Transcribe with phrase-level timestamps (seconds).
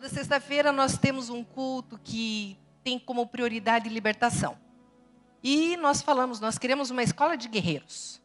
[0.00, 4.56] Toda sexta-feira nós temos um culto que tem como prioridade libertação.
[5.42, 8.18] E nós falamos, nós queremos uma escola de guerreiros.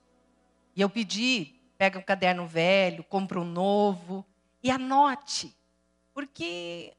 [0.74, 4.26] E eu pedi, pega um caderno velho, compra um novo
[4.64, 5.54] e anote.
[6.14, 6.94] Porque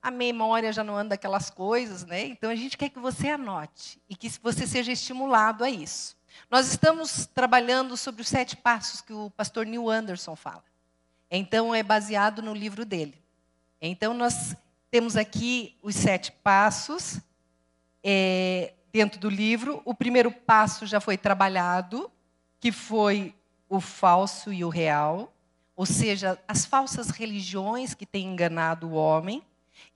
[0.00, 2.24] a memória já não anda aquelas coisas, né?
[2.24, 6.16] Então a gente quer que você anote e que você seja estimulado a isso.
[6.48, 10.62] Nós estamos trabalhando sobre os sete passos que o pastor Neil Anderson fala.
[11.28, 13.20] Então é baseado no livro dele.
[13.84, 14.54] Então, nós
[14.92, 17.20] temos aqui os sete passos
[18.00, 19.82] é, dentro do livro.
[19.84, 22.08] O primeiro passo já foi trabalhado,
[22.60, 23.34] que foi
[23.68, 25.34] o falso e o real,
[25.74, 29.42] ou seja, as falsas religiões que têm enganado o homem.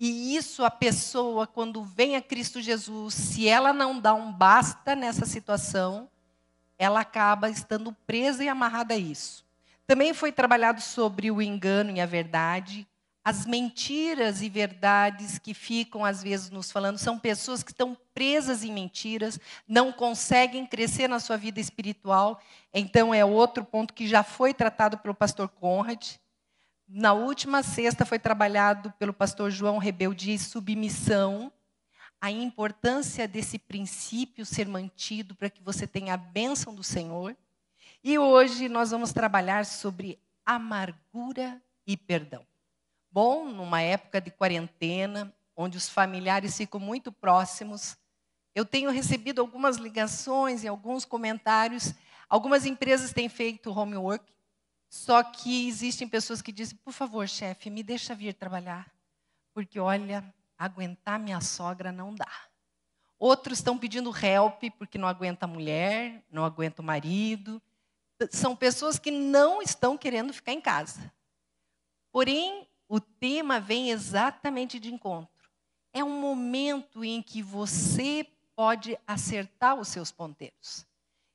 [0.01, 4.97] E isso a pessoa, quando vem a Cristo Jesus, se ela não dá um basta
[4.97, 6.09] nessa situação,
[6.77, 9.45] ela acaba estando presa e amarrada a isso.
[9.87, 12.85] Também foi trabalhado sobre o engano e a verdade,
[13.27, 18.63] as mentiras e verdades que ficam às vezes nos falando são pessoas que estão presas
[18.63, 22.41] em mentiras, não conseguem crescer na sua vida espiritual.
[22.73, 26.19] Então é outro ponto que já foi tratado pelo pastor Conrad.
[26.87, 31.53] Na última sexta foi trabalhado pelo pastor João Rebelde submissão,
[32.21, 37.37] a importância desse princípio ser mantido para que você tenha a bênção do Senhor.
[38.05, 42.47] E hoje nós vamos trabalhar sobre amargura e perdão
[43.17, 47.97] bom numa época de quarentena, onde os familiares ficam muito próximos.
[48.55, 51.95] Eu tenho recebido algumas ligações e alguns comentários.
[52.29, 54.31] Algumas empresas têm feito homework,
[54.91, 58.93] só que existem pessoas que dizem: por favor, chefe, me deixa vir trabalhar,
[59.55, 60.23] porque olha,
[60.59, 62.31] aguentar minha sogra não dá.
[63.19, 67.63] Outros estão pedindo help porque não aguenta a mulher, não aguenta o marido.
[68.31, 71.11] São pessoas que não estão querendo ficar em casa.
[72.13, 75.51] Porém, o tema vem exatamente de encontro.
[75.93, 80.87] É um momento em que você pode acertar os seus ponteiros.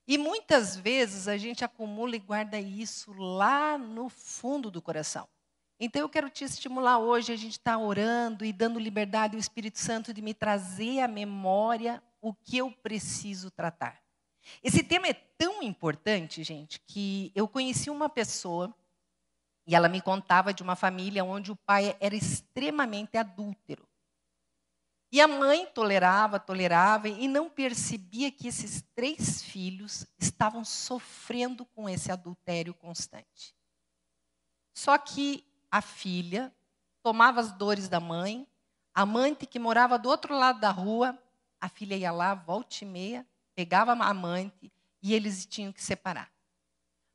[0.08, 5.28] E muitas vezes a gente acumula e guarda isso lá no fundo do coração.
[5.80, 9.80] Então eu quero te estimular hoje, a gente está orando e dando liberdade ao Espírito
[9.80, 14.00] Santo de me trazer à memória o que eu preciso tratar.
[14.64, 18.75] Esse tema é tão importante, gente, que eu conheci uma pessoa
[19.66, 23.88] e ela me contava de uma família onde o pai era extremamente adúltero.
[25.12, 31.90] E a mãe tolerava, tolerava e não percebia que esses três filhos estavam sofrendo com
[31.90, 33.54] esse adultério constante.
[34.74, 36.54] Só que a filha
[37.04, 38.48] tomava as dores da mãe,
[38.94, 41.18] a amante que morava do outro lado da rua,
[41.60, 46.32] a filha ia lá, volta e meia, pegava a amante e eles tinham que separar.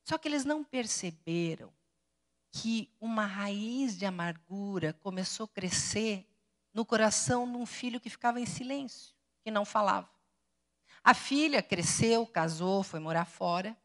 [0.05, 1.73] Só que eles não perceberam
[2.63, 6.27] que uma raiz de amargura começou a crescer
[6.73, 10.09] no coração de um filho que ficava em silêncio, que não falava.
[11.05, 13.77] A filha cresceu, casou, foi morar fora.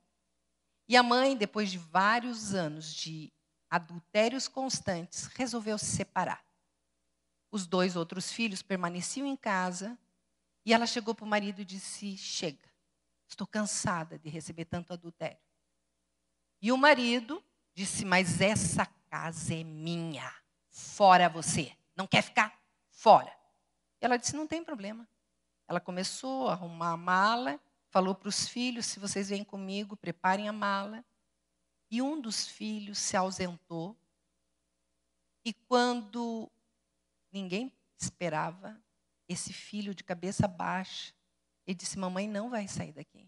[0.88, 3.32] E a mãe, depois de vários anos de
[3.70, 6.44] adultérios constantes, resolveu se separar.
[7.52, 9.98] Os dois outros filhos permaneciam em casa
[10.66, 12.72] e ela chegou para o marido e disse: Chega,
[13.28, 15.38] estou cansada de receber tanto adultério.
[16.62, 17.44] E o marido
[17.82, 20.32] Disse, mas essa casa é minha.
[20.70, 21.76] Fora você.
[21.96, 22.56] Não quer ficar?
[22.92, 23.36] Fora.
[24.00, 25.10] Ela disse, não tem problema.
[25.68, 27.60] Ela começou a arrumar a mala,
[27.90, 31.04] falou para os filhos: se vocês vêm comigo, preparem a mala.
[31.90, 33.98] E um dos filhos se ausentou.
[35.44, 36.52] E quando
[37.32, 38.80] ninguém esperava,
[39.28, 41.16] esse filho de cabeça baixa,
[41.66, 43.28] ele disse: Mamãe não vai sair daqui.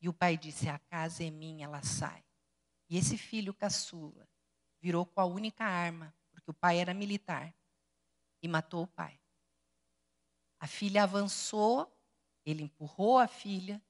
[0.00, 2.24] E o pai disse: A casa é minha, ela sai.
[2.94, 4.24] E esse filho caçula
[4.80, 7.52] virou com a única arma, porque o pai era militar,
[8.40, 9.20] e matou o pai.
[10.60, 11.92] A filha avançou,
[12.46, 13.82] ele empurrou a filha,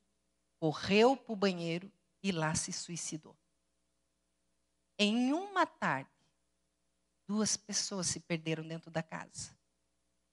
[0.59, 3.37] correu para o banheiro e lá se suicidou.
[4.99, 6.09] Em uma tarde,
[7.29, 9.55] duas pessoas se perderam dentro da casa,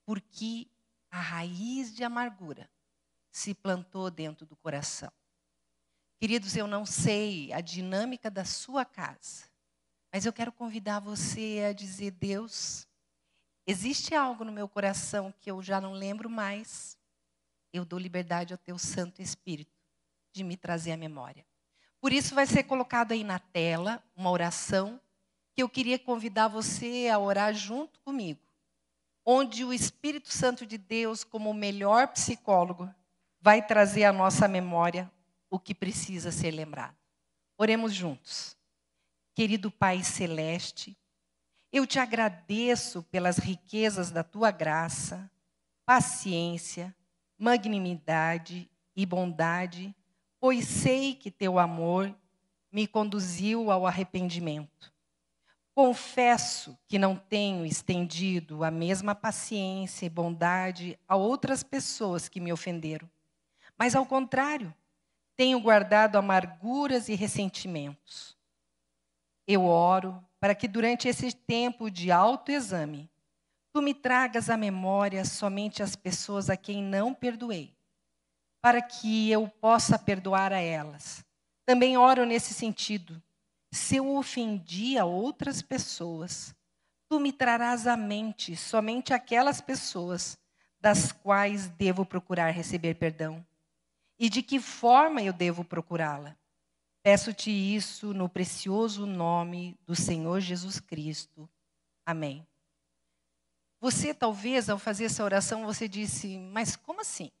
[0.06, 0.66] porque
[1.10, 2.70] a raiz de amargura
[3.30, 5.12] se plantou dentro do coração.
[6.22, 9.42] Queridos, eu não sei a dinâmica da sua casa,
[10.12, 12.86] mas eu quero convidar você a dizer: Deus,
[13.66, 16.96] existe algo no meu coração que eu já não lembro mais.
[17.72, 19.72] Eu dou liberdade ao teu Santo Espírito
[20.32, 21.44] de me trazer à memória.
[22.00, 25.00] Por isso vai ser colocado aí na tela uma oração
[25.52, 28.38] que eu queria convidar você a orar junto comigo,
[29.26, 32.88] onde o Espírito Santo de Deus, como o melhor psicólogo,
[33.40, 35.10] vai trazer à nossa memória
[35.52, 36.96] o que precisa ser lembrado.
[37.58, 38.56] Oremos juntos.
[39.34, 40.96] Querido Pai Celeste,
[41.70, 45.30] Eu te agradeço pelas riquezas da tua graça,
[45.86, 46.94] paciência,
[47.38, 49.94] magnanimidade e bondade,
[50.38, 52.14] pois sei que teu amor
[52.70, 54.92] me conduziu ao arrependimento.
[55.74, 62.52] Confesso que não tenho estendido a mesma paciência e bondade a outras pessoas que me
[62.52, 63.08] ofenderam,
[63.78, 64.74] mas ao contrário,
[65.42, 68.38] tenho guardado amarguras e ressentimentos.
[69.44, 73.10] Eu oro para que durante esse tempo de autoexame,
[73.72, 77.76] tu me tragas à memória somente as pessoas a quem não perdoei,
[78.60, 81.24] para que eu possa perdoar a elas.
[81.66, 83.20] Também oro nesse sentido.
[83.72, 86.54] Se eu ofendi a outras pessoas,
[87.08, 90.38] tu me trarás à mente somente aquelas pessoas
[90.80, 93.44] das quais devo procurar receber perdão.
[94.22, 96.36] E de que forma eu devo procurá-la?
[97.02, 101.50] Peço-te isso no precioso nome do Senhor Jesus Cristo.
[102.06, 102.46] Amém.
[103.80, 107.32] Você talvez ao fazer essa oração você disse: "Mas como assim?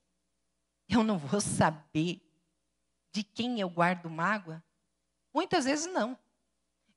[0.88, 2.20] Eu não vou saber
[3.12, 4.60] de quem eu guardo mágoa?"
[5.32, 6.18] Muitas vezes não.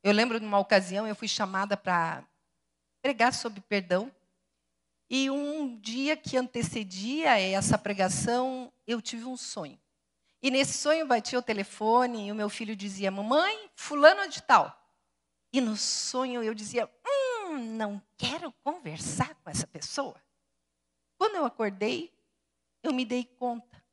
[0.01, 2.27] Eu lembro de uma ocasião eu fui chamada para
[3.03, 4.11] pregar sobre perdão.
[5.10, 9.80] E um dia que antecedia essa pregação, eu tive um sonho.
[10.42, 14.75] E nesse sonho batia o telefone e o meu filho dizia: Mamãe, fulano de tal.
[15.54, 20.22] E no sonho eu dizia: Hum, não quero conversar com essa pessoa.
[21.18, 22.13] Quando eu acordei,
[22.84, 23.84] eu me dei conta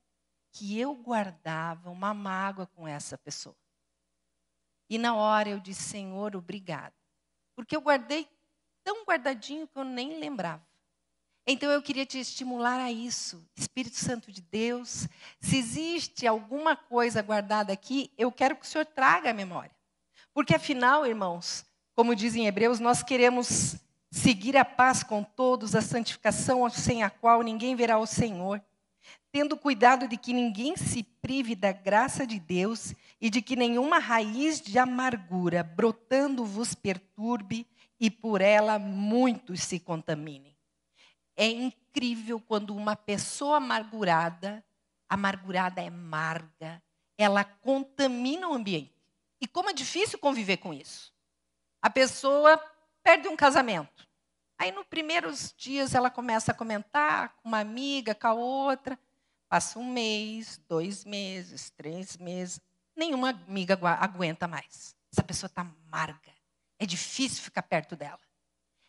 [0.50, 3.56] que eu guardava uma mágoa com essa pessoa.
[4.88, 6.94] E na hora eu disse: Senhor, obrigado.
[7.54, 8.28] Porque eu guardei
[8.82, 10.66] tão guardadinho que eu nem lembrava.
[11.46, 15.08] Então eu queria te estimular a isso, Espírito Santo de Deus.
[15.40, 19.74] Se existe alguma coisa guardada aqui, eu quero que o Senhor traga a memória.
[20.32, 23.76] Porque afinal, irmãos, como dizem Hebreus, nós queremos
[24.10, 28.62] seguir a paz com todos, a santificação sem a qual ninguém verá o Senhor,
[29.32, 33.98] tendo cuidado de que ninguém se prive da graça de Deus e de que nenhuma
[33.98, 37.66] raiz de amargura brotando vos perturbe
[37.98, 40.51] e por ela muitos se contaminem.
[41.42, 44.64] É incrível quando uma pessoa amargurada,
[45.08, 46.80] amargurada é amarga,
[47.18, 48.94] ela contamina o ambiente.
[49.40, 51.12] E como é difícil conviver com isso.
[51.82, 52.56] A pessoa
[53.02, 54.06] perde um casamento.
[54.56, 58.96] Aí, nos primeiros dias, ela começa a comentar com uma amiga, com a outra.
[59.48, 62.60] Passa um mês, dois meses, três meses.
[62.94, 64.94] Nenhuma amiga aguenta mais.
[65.10, 66.30] Essa pessoa está amarga.
[66.78, 68.20] É difícil ficar perto dela.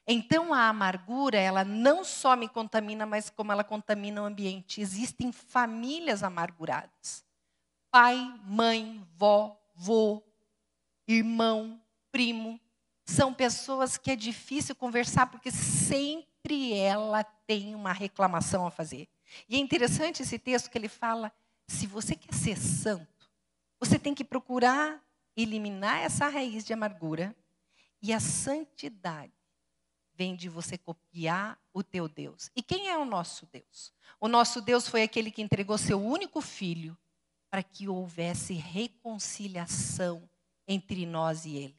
[0.06, 4.82] Então a amargura, ela não só me contamina, mas como ela contamina o ambiente.
[4.82, 7.24] Existem famílias amarguradas.
[7.90, 10.22] Pai, mãe, vó, vô,
[11.08, 12.60] irmão, primo,
[13.06, 19.08] são pessoas que é difícil conversar porque sempre ela tem uma reclamação a fazer.
[19.48, 21.32] E é interessante esse texto que ele fala:
[21.68, 23.32] se você quer ser santo,
[23.80, 25.02] você tem que procurar
[25.36, 27.36] eliminar essa raiz de amargura
[28.02, 29.43] e a santidade
[30.24, 32.50] vem de você copiar o teu Deus.
[32.56, 33.92] E quem é o nosso Deus?
[34.22, 36.98] O nosso Deus foi aquele que entregou seu único filho
[37.50, 40.30] para que houvesse reconciliação
[40.66, 41.78] entre nós e ele.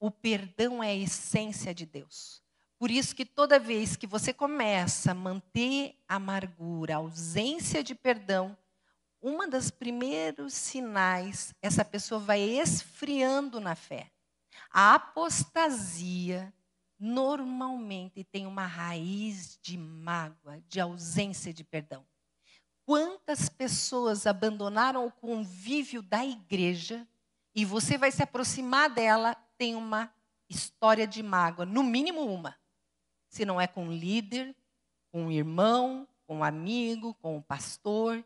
[0.00, 2.42] O perdão é a essência de Deus.
[2.80, 7.94] Por isso que toda vez que você começa a manter a amargura, a ausência de
[7.94, 8.58] perdão,
[9.20, 14.10] uma das primeiros sinais, essa pessoa vai esfriando na fé.
[14.68, 16.52] A apostasia
[17.02, 22.06] normalmente tem uma raiz de mágoa, de ausência de perdão.
[22.86, 27.04] Quantas pessoas abandonaram o convívio da igreja
[27.52, 30.14] e você vai se aproximar dela, tem uma
[30.48, 32.56] história de mágoa, no mínimo uma.
[33.28, 34.54] Se não é com um líder,
[35.10, 38.24] com um irmão, com um amigo, com um pastor,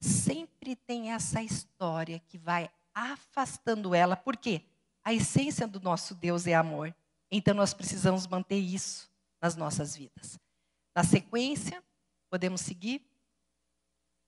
[0.00, 4.16] sempre tem essa história que vai afastando ela.
[4.16, 4.62] Por quê?
[5.02, 6.94] A essência do nosso Deus é amor.
[7.34, 9.10] Então nós precisamos manter isso
[9.40, 10.38] nas nossas vidas.
[10.94, 11.82] Na sequência,
[12.28, 13.02] podemos seguir?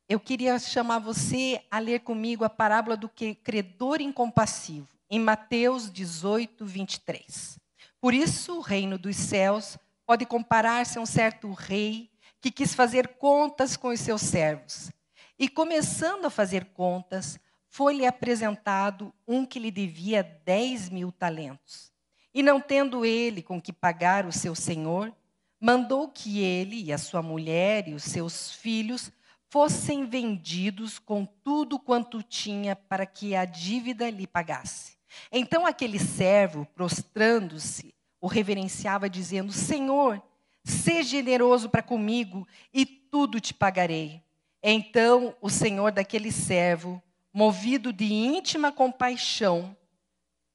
[0.09, 3.11] Eu queria chamar você a ler comigo a parábola do
[3.43, 7.59] credor incompassivo, em Mateus 18, 23.
[8.01, 13.17] Por isso, o reino dos céus pode comparar-se a um certo rei que quis fazer
[13.17, 14.91] contas com os seus servos.
[15.39, 21.94] E começando a fazer contas, foi-lhe apresentado um que lhe devia 10 mil talentos.
[22.35, 25.15] E não tendo ele com que pagar o seu senhor,
[25.61, 29.13] mandou que ele e a sua mulher e os seus filhos
[29.49, 34.97] fossem vendidos com tudo quanto tinha para que a dívida lhe pagasse.
[35.31, 40.21] Então aquele servo, prostrando-se, o reverenciava, dizendo: Senhor,
[40.65, 44.23] seja generoso para comigo e tudo te pagarei.
[44.61, 47.01] Então o senhor daquele servo,
[47.33, 49.77] movido de íntima compaixão,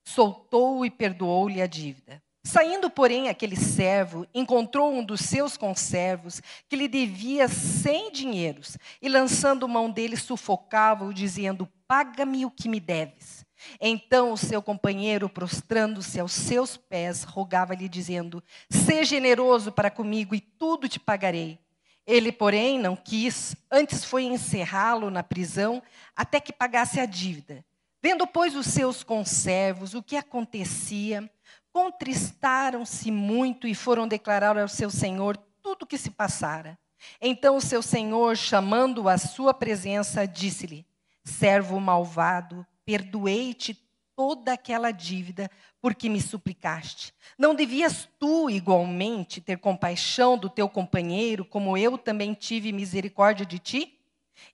[0.09, 2.21] soltou-o e perdoou-lhe a dívida.
[2.43, 9.09] Saindo, porém, aquele servo encontrou um dos seus conservos que lhe devia cem dinheiros e,
[9.09, 13.45] lançando mão dele, sufocava-o, dizendo: Paga-me o que me deves.
[13.79, 20.39] Então o seu companheiro, prostrando-se aos seus pés, rogava-lhe, dizendo: Seja generoso para comigo e
[20.39, 21.59] tudo te pagarei.
[22.07, 25.83] Ele, porém, não quis, antes foi encerrá-lo na prisão
[26.15, 27.63] até que pagasse a dívida.
[28.01, 31.29] Vendo, pois, os seus conservos o que acontecia,
[31.71, 36.79] contristaram-se muito e foram declarar ao seu senhor tudo o que se passara.
[37.21, 40.85] Então o seu senhor, chamando-o à sua presença, disse-lhe:
[41.23, 43.77] Servo malvado, perdoei-te
[44.15, 45.49] toda aquela dívida
[45.81, 47.13] porque me suplicaste.
[47.37, 53.59] Não devias tu, igualmente, ter compaixão do teu companheiro, como eu também tive misericórdia de
[53.59, 53.98] ti?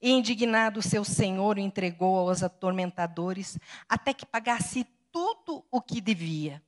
[0.01, 6.61] E indignado, seu senhor o entregou aos atormentadores, até que pagasse tudo o que devia.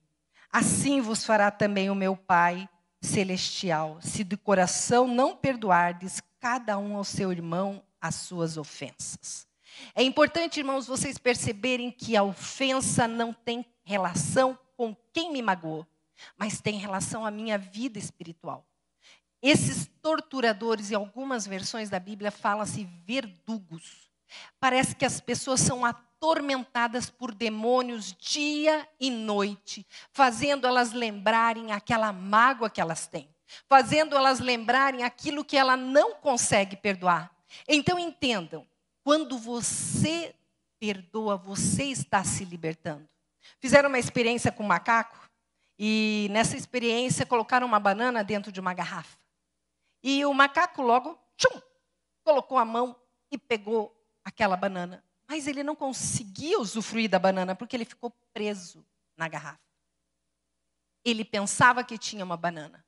[0.51, 2.67] Assim vos fará também o meu Pai
[3.01, 9.47] celestial, se de coração não perdoardes cada um ao seu irmão as suas ofensas.
[9.93, 15.85] É importante, irmãos, vocês perceberem que a ofensa não tem relação com quem me magoou,
[16.37, 18.66] mas tem relação à minha vida espiritual.
[19.49, 24.11] Esses torturadores, em algumas versões da Bíblia, fala-se verdugos.
[24.59, 32.11] Parece que as pessoas são atormentadas por demônios dia e noite, fazendo elas lembrarem aquela
[32.11, 33.33] mágoa que elas têm,
[33.69, 37.31] fazendo elas lembrarem aquilo que ela não consegue perdoar.
[37.69, 38.67] Então entendam,
[39.01, 40.35] quando você
[40.77, 43.07] perdoa, você está se libertando.
[43.61, 45.17] Fizeram uma experiência com um macaco
[45.79, 49.17] e nessa experiência colocaram uma banana dentro de uma garrafa.
[50.03, 51.61] E o macaco logo tchum,
[52.23, 52.95] colocou a mão
[53.31, 58.85] e pegou aquela banana mas ele não conseguia usufruir da banana porque ele ficou preso
[59.17, 59.59] na garrafa.
[61.03, 62.85] Ele pensava que tinha uma banana,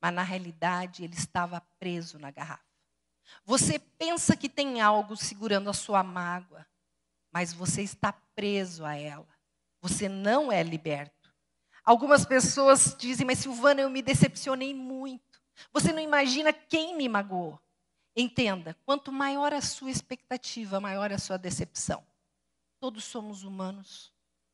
[0.00, 2.62] mas na realidade ele estava preso na garrafa.
[3.44, 6.66] Você pensa que tem algo segurando a sua mágoa,
[7.32, 9.28] mas você está preso a ela.
[9.80, 11.32] Você não é liberto.
[11.84, 15.31] Algumas pessoas dizem, mas Silvana, eu me decepcionei muito.
[15.72, 17.58] Você não imagina quem me magoou.
[18.14, 22.04] Entenda, quanto maior a sua expectativa, maior a sua decepção.
[22.78, 24.12] Todos somos humanos,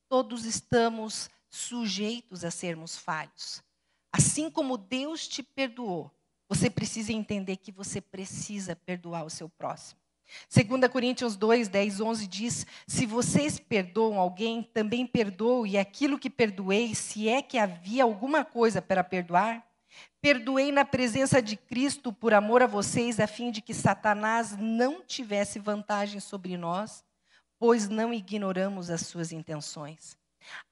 [0.09, 3.63] todos estamos sujeitos a sermos falhos.
[4.13, 6.11] Assim como Deus te perdoou,
[6.49, 10.01] você precisa entender que você precisa perdoar o seu próximo.
[10.55, 16.31] 2 Coríntios 2, 10, 11 diz: Se vocês perdoam alguém, também perdoe, e aquilo que
[16.31, 19.67] perdoei, se é que havia alguma coisa para perdoar,
[20.21, 25.03] Perdoei na presença de Cristo por amor a vocês, a fim de que Satanás não
[25.03, 27.05] tivesse vantagem sobre nós,
[27.59, 30.17] pois não ignoramos as suas intenções.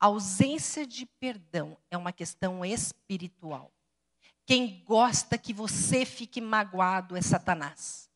[0.00, 3.70] A ausência de perdão é uma questão espiritual.
[4.46, 8.08] Quem gosta que você fique magoado é Satanás.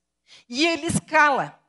[0.48, 1.59] E ele escala.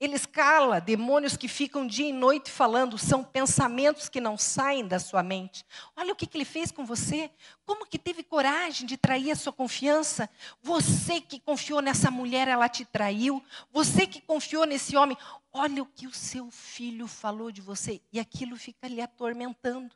[0.00, 5.00] Ele escala demônios que ficam dia e noite falando, são pensamentos que não saem da
[5.00, 5.66] sua mente.
[5.96, 7.28] Olha o que, que, ele fez com você,
[7.66, 10.30] como que teve coragem de trair a sua confiança.
[10.62, 13.42] Você que confiou nessa mulher, ela te traiu.
[13.72, 15.18] Você que confiou nesse homem,
[15.52, 18.00] olha o que o seu filho falou de você.
[18.12, 19.92] E aquilo fica lhe atormentando.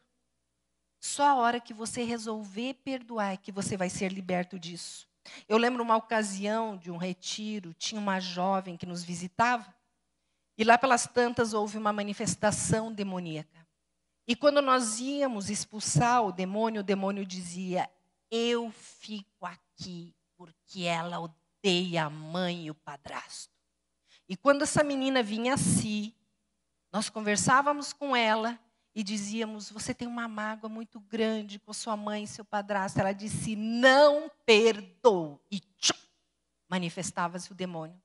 [0.98, 5.08] Só a hora que você resolver perdoar é que você vai ser liberto disso.
[5.48, 9.72] Eu lembro uma ocasião de um retiro, tinha uma jovem que nos visitava.
[10.62, 13.66] E lá pelas tantas houve uma manifestação demoníaca.
[14.28, 17.90] E quando nós íamos expulsar o demônio, o demônio dizia:
[18.30, 23.52] Eu fico aqui porque ela odeia a mãe e o padrasto.
[24.28, 26.14] E quando essa menina vinha a si,
[26.92, 28.56] nós conversávamos com ela
[28.94, 33.00] e dizíamos: Você tem uma mágoa muito grande com sua mãe e seu padrasto.
[33.00, 35.40] Ela disse: Não perdoo.
[35.50, 35.60] E
[36.70, 38.00] manifestava-se o demônio.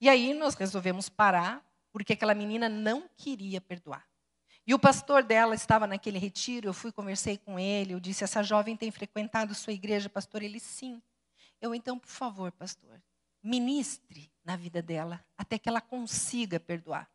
[0.00, 1.67] E aí nós resolvemos parar
[1.98, 4.06] porque aquela menina não queria perdoar.
[4.64, 8.40] E o pastor dela estava naquele retiro, eu fui, conversei com ele, eu disse, essa
[8.40, 10.44] jovem tem frequentado sua igreja, pastor?
[10.44, 11.02] Ele, sim.
[11.60, 13.02] Eu, então, por favor, pastor,
[13.42, 17.10] ministre na vida dela, até que ela consiga perdoar.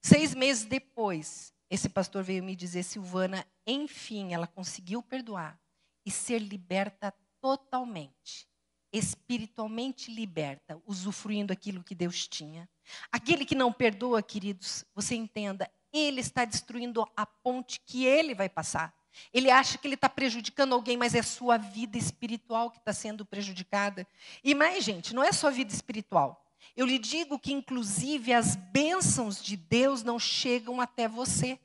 [0.00, 5.60] Seis meses depois, esse pastor veio me dizer, Silvana, enfim, ela conseguiu perdoar
[6.06, 8.48] e ser liberta totalmente
[8.92, 12.68] espiritualmente liberta, usufruindo aquilo que Deus tinha.
[13.10, 18.48] Aquele que não perdoa, queridos, você entenda, ele está destruindo a ponte que ele vai
[18.48, 18.94] passar.
[19.32, 23.24] Ele acha que ele está prejudicando alguém, mas é sua vida espiritual que está sendo
[23.24, 24.06] prejudicada.
[24.42, 26.46] E mais, gente, não é só vida espiritual.
[26.76, 31.58] Eu lhe digo que, inclusive, as bênçãos de Deus não chegam até você.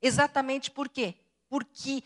[0.00, 1.14] Exatamente por quê?
[1.48, 2.02] Porque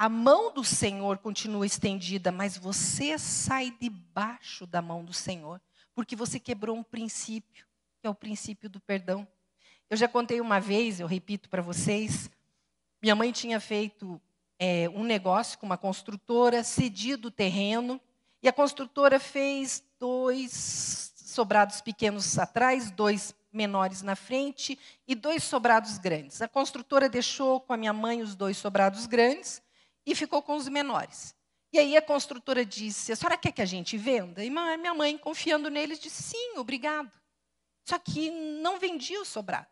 [0.00, 5.60] a mão do Senhor continua estendida, mas você sai debaixo da mão do Senhor,
[5.94, 7.66] porque você quebrou um princípio,
[8.00, 9.28] que é o princípio do perdão.
[9.90, 12.30] Eu já contei uma vez, eu repito para vocês,
[13.02, 14.18] minha mãe tinha feito
[14.58, 18.00] é, um negócio com uma construtora, cedido o terreno,
[18.42, 25.98] e a construtora fez dois sobrados pequenos atrás, dois menores na frente e dois sobrados
[25.98, 26.40] grandes.
[26.40, 29.60] A construtora deixou com a minha mãe os dois sobrados grandes
[30.06, 31.34] e ficou com os menores.
[31.72, 34.44] E aí a construtora disse: A senhora quer que a gente venda?
[34.44, 37.10] E minha mãe, confiando neles, disse: Sim, obrigado.
[37.88, 39.68] Só que não vendia o sobrado.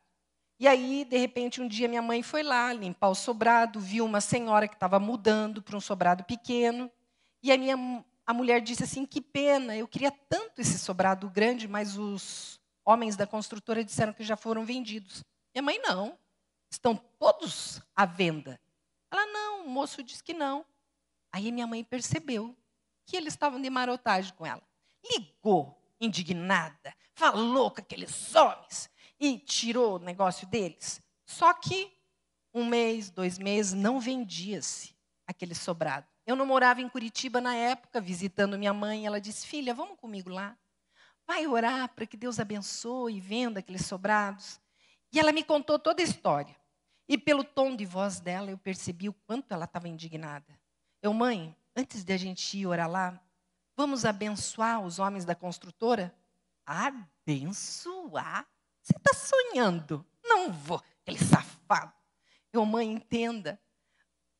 [0.60, 4.20] E aí, de repente, um dia minha mãe foi lá limpar o sobrado, viu uma
[4.20, 6.90] senhora que estava mudando para um sobrado pequeno.
[7.42, 7.76] E a minha
[8.26, 13.16] a mulher disse assim: Que pena, eu queria tanto esse sobrado grande, mas os homens
[13.16, 15.24] da construtora disseram que já foram vendidos.
[15.54, 16.18] Minha mãe, não.
[16.70, 18.60] Estão todos à venda.
[19.68, 20.64] O moço disse que não.
[21.30, 22.56] Aí minha mãe percebeu
[23.04, 24.62] que eles estavam de marotagem com ela.
[25.12, 28.88] Ligou, indignada, falou com aqueles homens
[29.20, 31.02] e tirou o negócio deles.
[31.26, 31.92] Só que
[32.54, 34.96] um mês, dois meses, não vendia-se
[35.26, 36.06] aquele sobrado.
[36.26, 39.04] Eu não morava em Curitiba na época, visitando minha mãe.
[39.04, 40.56] Ela disse: Filha, vamos comigo lá.
[41.26, 44.58] Vai orar para que Deus abençoe e venda aqueles sobrados.
[45.12, 46.56] E ela me contou toda a história.
[47.08, 50.58] E pelo tom de voz dela, eu percebi o quanto ela estava indignada.
[51.00, 53.18] Eu, mãe, antes de a gente ir orar lá,
[53.74, 56.14] vamos abençoar os homens da construtora?
[56.66, 58.46] Abençoar?
[58.82, 60.04] Você está sonhando?
[60.22, 61.92] Não vou, aquele safado.
[62.52, 63.58] Eu, mãe, entenda.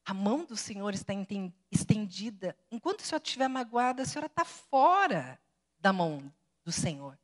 [0.05, 1.13] A mão do Senhor está
[1.71, 2.57] estendida.
[2.71, 5.39] Enquanto a senhora estiver magoada, a senhora está fora
[5.79, 6.33] da mão
[6.65, 7.19] do Senhor.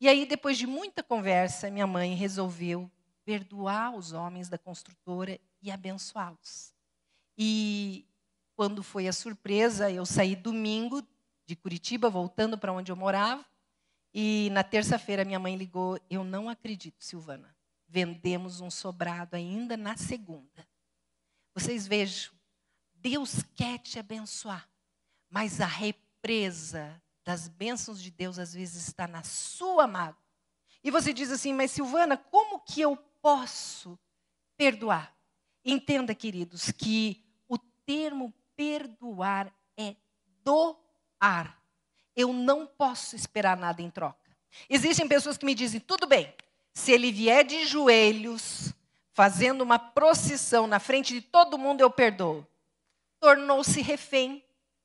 [0.00, 2.90] E aí, depois de muita conversa, minha mãe resolveu
[3.30, 6.74] perdoar os homens da construtora e abençoá-los.
[7.38, 8.04] E
[8.56, 11.00] quando foi a surpresa, eu saí domingo
[11.46, 13.46] de Curitiba, voltando para onde eu morava,
[14.12, 17.54] e na terça-feira minha mãe ligou: Eu não acredito, Silvana.
[17.86, 20.66] Vendemos um sobrado ainda na segunda.
[21.54, 22.32] Vocês vejam,
[22.96, 24.68] Deus quer te abençoar,
[25.28, 30.18] mas a represa das bênçãos de Deus às vezes está na sua mágoa.
[30.82, 33.98] E você diz assim, mas Silvana, como que eu posso
[34.56, 35.14] perdoar?
[35.64, 39.94] Entenda, queridos, que o termo perdoar é
[40.42, 41.60] doar.
[42.16, 44.18] Eu não posso esperar nada em troca.
[44.68, 46.34] Existem pessoas que me dizem, tudo bem,
[46.72, 48.72] se ele vier de joelhos,
[49.12, 52.46] fazendo uma procissão na frente de todo mundo, eu perdoo.
[53.20, 54.42] Tornou-se refém.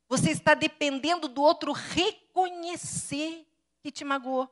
[0.10, 3.48] Você está dependendo do outro reconhecer
[3.82, 4.50] que te magoou.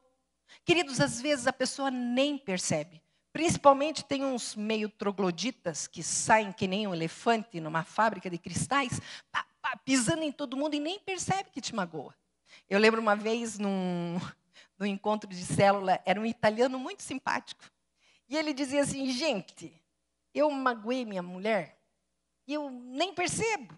[0.63, 3.02] Queridos, às vezes a pessoa nem percebe.
[3.33, 9.01] Principalmente tem uns meio trogloditas que saem que nem um elefante numa fábrica de cristais,
[9.31, 12.15] pá, pá, pisando em todo mundo e nem percebe que te magoa.
[12.69, 14.19] Eu lembro uma vez num,
[14.77, 17.63] num encontro de célula, era um italiano muito simpático.
[18.29, 19.73] E ele dizia assim: gente,
[20.31, 21.79] eu magoei minha mulher
[22.47, 23.77] e eu nem percebo.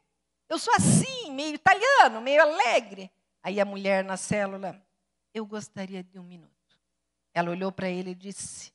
[0.49, 3.09] Eu sou assim, meio italiano, meio alegre.
[3.41, 4.85] Aí a mulher na célula,
[5.33, 6.51] eu gostaria de um minuto.
[7.33, 8.74] Ela olhou para ele e disse: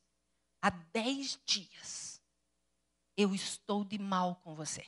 [0.61, 2.23] há dez dias
[3.16, 4.85] eu estou de mal com você.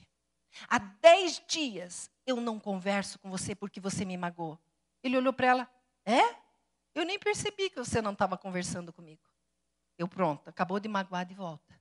[0.69, 4.59] Há dez dias eu não converso com você porque você me magoou.
[5.03, 5.71] Ele olhou para ela:
[6.05, 6.37] é?
[6.95, 9.23] Eu nem percebi que você não estava conversando comigo.
[9.99, 11.81] Eu pronto, acabou de magoar de volta.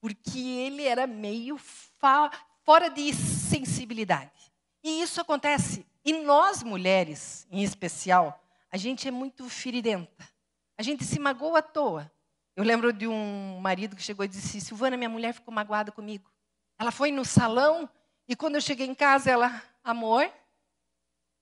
[0.00, 4.52] Porque ele era meio fora de sensibilidade.
[4.82, 5.86] E isso acontece.
[6.04, 10.28] E nós mulheres, em especial, a gente é muito feridenta.
[10.76, 12.10] A gente se magoa à toa.
[12.58, 16.28] Eu lembro de um marido que chegou e disse: Silvana, minha mulher ficou magoada comigo.
[16.76, 17.88] Ela foi no salão
[18.26, 20.28] e quando eu cheguei em casa, ela, amor,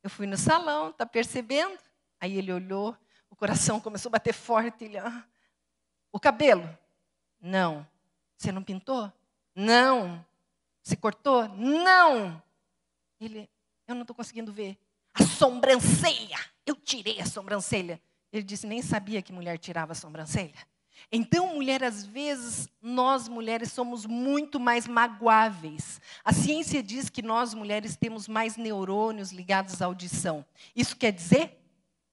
[0.03, 1.79] eu fui no salão, tá percebendo?
[2.21, 2.95] Aí ele olhou,
[3.31, 4.85] o coração começou a bater forte.
[4.85, 5.25] Ele, ah,
[6.13, 6.69] o cabelo?
[7.41, 7.89] Não.
[8.37, 9.11] Você não pintou?
[9.55, 10.23] Não.
[10.83, 11.49] Você cortou?
[11.49, 12.43] Não.
[13.19, 13.49] Ele,
[13.89, 14.77] eu não estou conseguindo ver.
[15.15, 16.39] A sobrancelha.
[16.67, 17.99] Eu tirei a sobrancelha.
[18.31, 20.76] Ele disse, nem sabia que mulher tirava a sobrancelha.
[21.11, 26.01] Então, mulher, às vezes, nós mulheres somos muito mais magoáveis.
[26.25, 30.45] A ciência diz que nós mulheres temos mais neurônios ligados à audição.
[30.75, 31.59] Isso quer dizer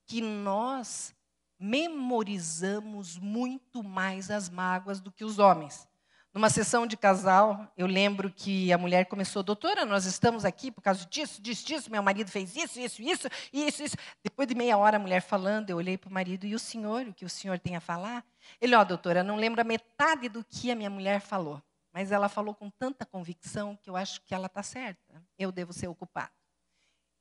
[0.06, 1.16] que nós
[1.60, 5.88] memorizamos muito mais as mágoas do que os homens.
[6.34, 10.82] Numa sessão de casal, eu lembro que a mulher começou, doutora, nós estamos aqui por
[10.82, 13.96] causa disso, disso, disso, meu marido fez isso, isso, isso, isso, isso.
[14.24, 17.08] Depois de meia hora a mulher falando, eu olhei para o marido, e o senhor,
[17.08, 18.26] o que o senhor tem a falar?
[18.60, 22.30] Ele, ó, oh, doutora, não lembra metade do que a minha mulher falou, mas ela
[22.30, 26.34] falou com tanta convicção que eu acho que ela está certa, eu devo ser ocupado.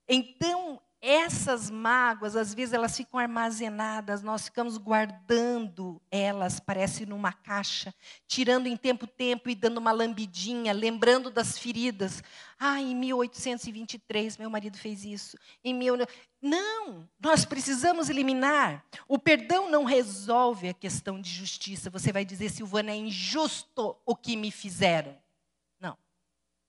[0.09, 7.93] Então, essas mágoas, às vezes, elas ficam armazenadas, nós ficamos guardando elas, parece numa caixa,
[8.29, 12.23] tirando em tempo tempo e dando uma lambidinha, lembrando das feridas.
[12.57, 15.37] Ah, em 1823 meu marido fez isso.
[15.65, 15.97] Em mil...
[16.41, 18.85] Não, nós precisamos eliminar.
[19.09, 21.91] O perdão não resolve a questão de justiça.
[21.91, 25.19] Você vai dizer, Silvana, é injusto o que me fizeram.
[25.81, 25.99] Não,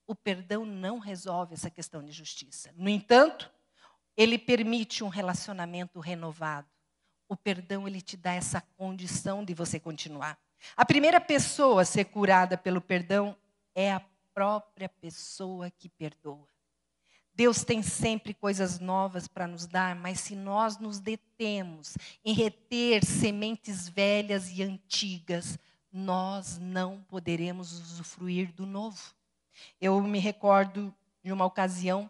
[0.07, 2.73] o perdão não resolve essa questão de justiça.
[2.75, 3.52] No entanto,
[4.15, 6.67] ele permite um relacionamento renovado.
[7.27, 10.37] O perdão, ele te dá essa condição de você continuar.
[10.77, 13.35] A primeira pessoa a ser curada pelo perdão
[13.75, 14.01] é a
[14.33, 16.47] própria pessoa que perdoa.
[17.35, 23.03] Deus tem sempre coisas novas para nos dar, mas se nós nos detemos em reter
[23.03, 25.57] sementes velhas e antigas,
[25.91, 29.15] nós não poderemos usufruir do novo.
[29.81, 32.09] Eu me recordo de uma ocasião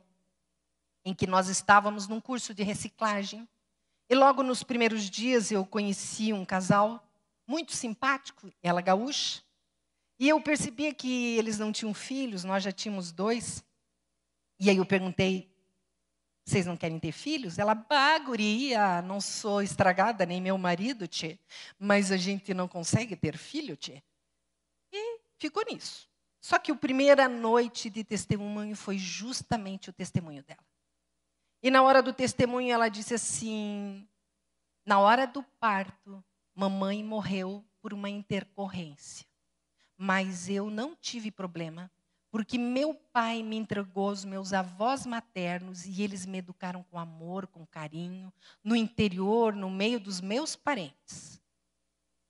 [1.06, 3.48] em que nós estávamos num curso de reciclagem.
[4.10, 7.04] E logo nos primeiros dias eu conheci um casal
[7.48, 9.42] muito simpático, ela gaúcha,
[10.20, 13.64] e eu percebia que eles não tinham filhos, nós já tínhamos dois.
[14.60, 15.52] E aí eu perguntei:
[16.46, 17.58] vocês não querem ter filhos?
[17.58, 21.40] Ela, bah, guria, não sou estragada, nem meu marido, tchê,
[21.80, 24.02] mas a gente não consegue ter filho, tchê.
[24.92, 26.08] E ficou nisso.
[26.40, 30.64] Só que a primeira noite de testemunho foi justamente o testemunho dela.
[31.64, 34.06] E na hora do testemunho ela disse assim:
[34.86, 36.22] na hora do parto,
[36.54, 39.26] mamãe morreu por uma intercorrência.
[39.98, 41.90] Mas eu não tive problema,
[42.30, 47.48] porque meu pai me entregou aos meus avós maternos e eles me educaram com amor,
[47.48, 51.42] com carinho, no interior, no meio dos meus parentes.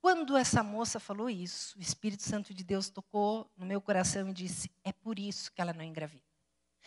[0.00, 4.32] Quando essa moça falou isso, o Espírito Santo de Deus tocou no meu coração e
[4.32, 6.23] disse: é por isso que ela não engravida.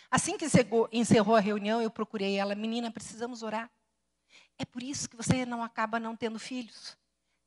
[0.09, 0.45] Assim que
[0.91, 3.69] encerrou a reunião, eu procurei ela, menina, precisamos orar.
[4.57, 6.97] É por isso que você não acaba não tendo filhos.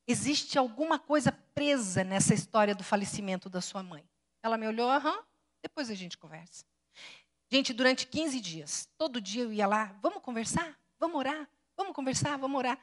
[0.07, 4.03] Existe alguma coisa presa nessa história do falecimento da sua mãe.
[4.43, 5.19] Ela me olhou, aham,
[5.61, 6.65] depois a gente conversa.
[7.49, 10.77] Gente, durante 15 dias, todo dia eu ia lá, vamos conversar?
[10.99, 11.49] Vamos orar?
[11.75, 12.37] Vamos conversar?
[12.37, 12.79] Vamos orar?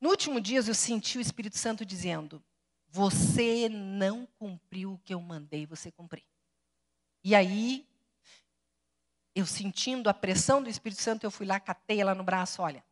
[0.00, 2.42] No último dia eu senti o Espírito Santo dizendo:
[2.88, 6.24] Você não cumpriu o que eu mandei você cumprir.
[7.24, 7.86] E aí
[9.34, 12.84] eu sentindo a pressão do Espírito Santo, eu fui lá, catei ela no braço, olha,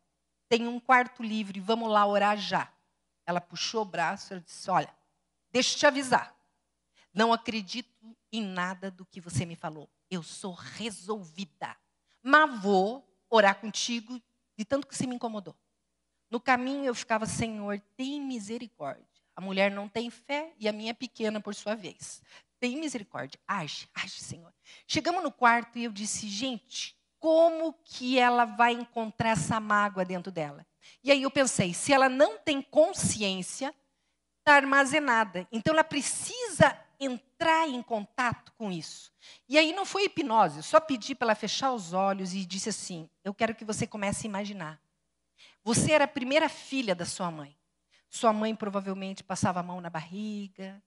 [0.49, 2.73] tem um quarto livre, vamos lá orar já.
[3.27, 4.93] Ela puxou o braço, e disse, olha,
[5.53, 6.35] deixa eu te avisar,
[7.13, 9.89] não acredito em nada do que você me falou.
[10.11, 11.77] Eu sou resolvida,
[12.23, 14.21] mas vou orar contigo
[14.57, 15.55] de tanto que você me incomodou.
[16.31, 19.07] No caminho eu ficava, Senhor, tem misericórdia.
[19.35, 22.23] A mulher não tem fé e a minha pequena, por sua vez,
[22.61, 23.41] tem misericórdia.
[23.49, 24.53] Age, age, Senhor.
[24.87, 30.31] Chegamos no quarto e eu disse, gente, como que ela vai encontrar essa mágoa dentro
[30.31, 30.67] dela?
[31.03, 33.75] E aí eu pensei, se ela não tem consciência,
[34.39, 35.49] está armazenada.
[35.51, 39.11] Então ela precisa entrar em contato com isso.
[39.49, 43.09] E aí não foi hipnose, só pedi para ela fechar os olhos e disse assim:
[43.25, 44.81] Eu quero que você comece a imaginar.
[45.65, 47.57] Você era a primeira filha da sua mãe.
[48.09, 50.83] Sua mãe provavelmente passava a mão na barriga,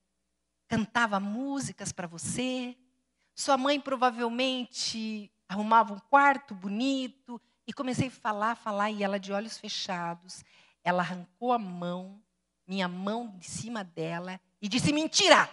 [0.74, 2.76] cantava músicas para você.
[3.36, 7.40] Sua mãe provavelmente arrumava um quarto bonito.
[7.68, 10.44] E comecei a falar, falar, e ela de olhos fechados,
[10.84, 12.22] ela arrancou a mão,
[12.68, 15.48] minha mão de cima dela, e disse: Mentira!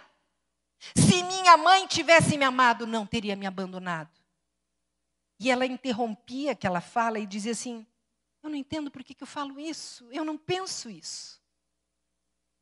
[0.95, 4.19] Se minha mãe tivesse me amado, não teria me abandonado.
[5.39, 7.85] E ela interrompia aquela fala e dizia assim:
[8.41, 11.39] Eu não entendo por que, que eu falo isso, eu não penso isso.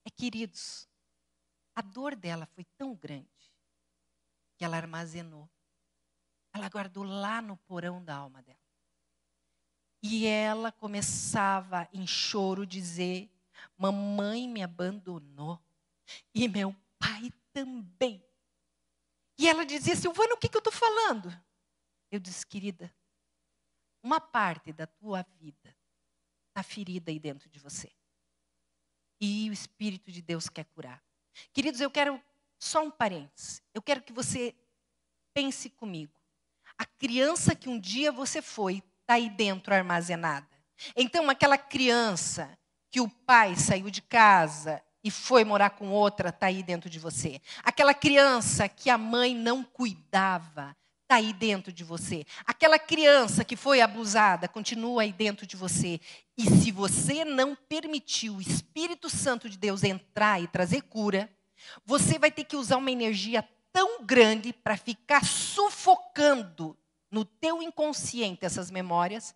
[0.05, 0.88] É, queridos,
[1.79, 3.53] a dor dela foi tão grande
[4.57, 5.49] que ela armazenou.
[6.53, 8.59] Ela guardou lá no porão da alma dela.
[10.03, 13.31] E ela começava em choro dizer:
[13.77, 15.57] Mamãe me abandonou
[16.33, 18.21] e meu pai também.
[19.37, 21.31] E ela dizia: Silvana, o que, que eu estou falando?
[22.11, 22.93] Eu disse, querida,
[24.03, 25.73] uma parte da tua vida
[26.49, 27.89] está ferida aí dentro de você.
[29.21, 31.01] E o Espírito de Deus quer curar.
[31.53, 32.21] Queridos, eu quero
[32.57, 33.61] só um parênteses.
[33.73, 34.55] Eu quero que você
[35.33, 36.13] pense comigo.
[36.77, 40.47] A criança que um dia você foi está aí dentro armazenada.
[40.95, 42.57] Então, aquela criança
[42.91, 46.99] que o pai saiu de casa e foi morar com outra está aí dentro de
[46.99, 47.41] você.
[47.63, 50.75] Aquela criança que a mãe não cuidava
[51.09, 52.23] está aí dentro de você.
[52.45, 55.99] Aquela criança que foi abusada continua aí dentro de você.
[56.37, 61.27] E se você não permitir o Espírito Santo de Deus entrar e trazer cura,
[61.83, 63.41] você vai ter que usar uma energia
[63.73, 66.77] tão grande para ficar sufocando
[67.09, 69.35] no teu inconsciente essas memórias,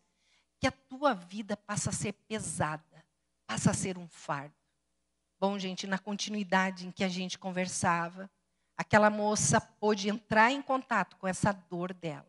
[0.60, 3.04] que a tua vida passa a ser pesada,
[3.48, 4.54] passa a ser um fardo.
[5.40, 8.30] Bom, gente, na continuidade em que a gente conversava,
[8.78, 12.28] aquela moça pôde entrar em contato com essa dor dela.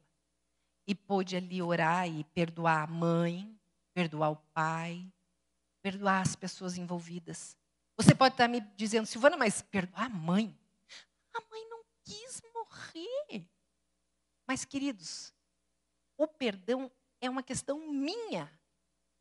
[0.87, 3.59] E pôde ali orar e perdoar a mãe,
[3.95, 5.07] perdoar o pai,
[5.83, 7.57] perdoar as pessoas envolvidas.
[7.97, 10.59] Você pode estar me dizendo, Silvana, mas perdoar a mãe?
[11.35, 13.47] A mãe não quis morrer.
[14.47, 15.33] Mas, queridos,
[16.19, 18.51] o perdão é uma questão minha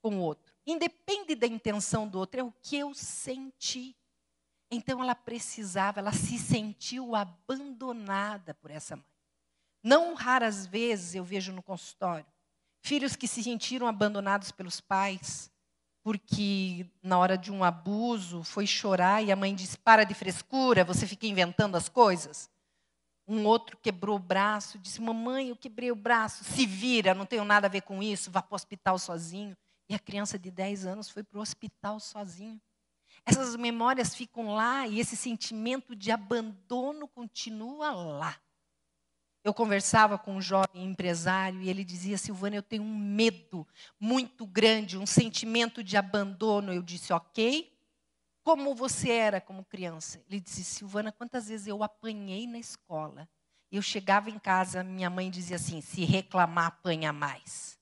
[0.01, 0.53] com o outro.
[0.65, 3.95] Independe da intenção do outro, é o que eu senti.
[4.73, 9.05] Então ela precisava, ela se sentiu abandonada por essa mãe.
[9.83, 12.25] Não raras vezes eu vejo no consultório
[12.83, 15.49] filhos que se sentiram abandonados pelos pais,
[16.03, 20.83] porque na hora de um abuso foi chorar e a mãe disse: Para de frescura,
[20.83, 22.49] você fica inventando as coisas.
[23.25, 27.45] Um outro quebrou o braço, disse: Mamãe, eu quebrei o braço, se vira, não tenho
[27.45, 29.55] nada a ver com isso, vá para o hospital sozinho.
[29.89, 32.59] E a criança de 10 anos foi para o hospital sozinho.
[33.25, 38.37] Essas memórias ficam lá e esse sentimento de abandono continua lá.
[39.43, 43.67] Eu conversava com um jovem empresário e ele dizia: Silvana, eu tenho um medo
[43.99, 46.73] muito grande, um sentimento de abandono.
[46.73, 47.71] Eu disse: Ok.
[48.43, 50.21] Como você era como criança?
[50.29, 53.27] Ele disse: Silvana, quantas vezes eu apanhei na escola?
[53.71, 57.79] Eu chegava em casa, minha mãe dizia assim: se reclamar, apanha mais.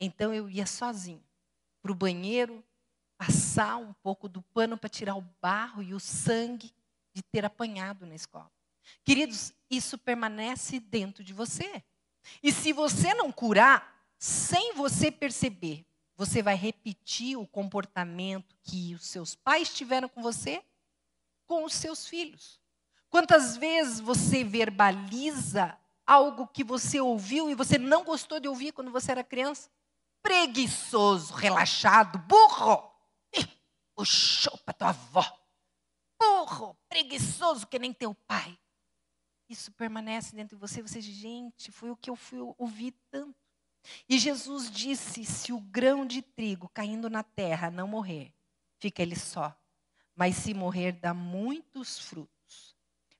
[0.00, 1.22] Então eu ia sozinho
[1.82, 2.64] para o banheiro,
[3.20, 6.72] passar um pouco do pano para tirar o barro e o sangue
[7.12, 8.50] de ter apanhado na escola.
[9.04, 11.84] Queridos, isso permanece dentro de você.
[12.42, 15.84] E se você não curar, sem você perceber,
[16.16, 20.62] você vai repetir o comportamento que os seus pais tiveram com você
[21.46, 22.58] com os seus filhos.
[23.10, 28.90] Quantas vezes você verbaliza algo que você ouviu e você não gostou de ouvir quando
[28.90, 29.68] você era criança?
[30.22, 32.89] Preguiçoso, relaxado, burro.
[34.00, 35.38] Puxou para tua avó.
[36.18, 38.58] Burro, preguiçoso que nem teu pai.
[39.46, 40.80] Isso permanece dentro de você.
[40.80, 43.36] Você, gente, foi o que eu fui ouvir tanto.
[44.08, 48.32] E Jesus disse: se o grão de trigo caindo na terra não morrer,
[48.78, 49.54] fica ele só.
[50.16, 52.74] Mas se morrer, dá muitos frutos.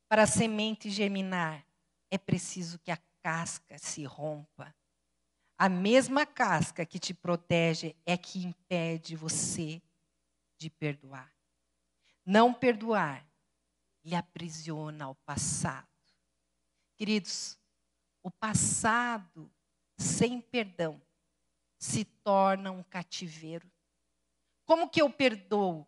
[0.09, 1.63] Para a semente germinar,
[2.11, 4.75] é preciso que a casca se rompa.
[5.59, 9.83] A mesma casca que te protege é que impede você
[10.61, 11.35] de perdoar.
[12.25, 13.27] Não perdoar
[14.05, 15.89] lhe aprisiona ao passado.
[16.97, 17.59] Queridos,
[18.23, 19.51] o passado
[19.97, 21.01] sem perdão
[21.79, 23.71] se torna um cativeiro.
[24.67, 25.87] Como que eu perdoo?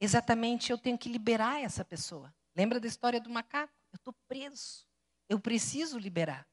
[0.00, 2.34] Exatamente, eu tenho que liberar essa pessoa.
[2.56, 3.72] Lembra da história do macaco?
[3.92, 4.84] Eu estou preso.
[5.28, 6.46] Eu preciso liberar.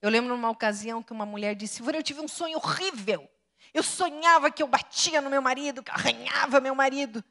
[0.00, 3.30] Eu lembro numa ocasião que uma mulher disse: Eu tive um sonho horrível.
[3.74, 7.24] Eu sonhava que eu batia no meu marido, que arranhava meu marido.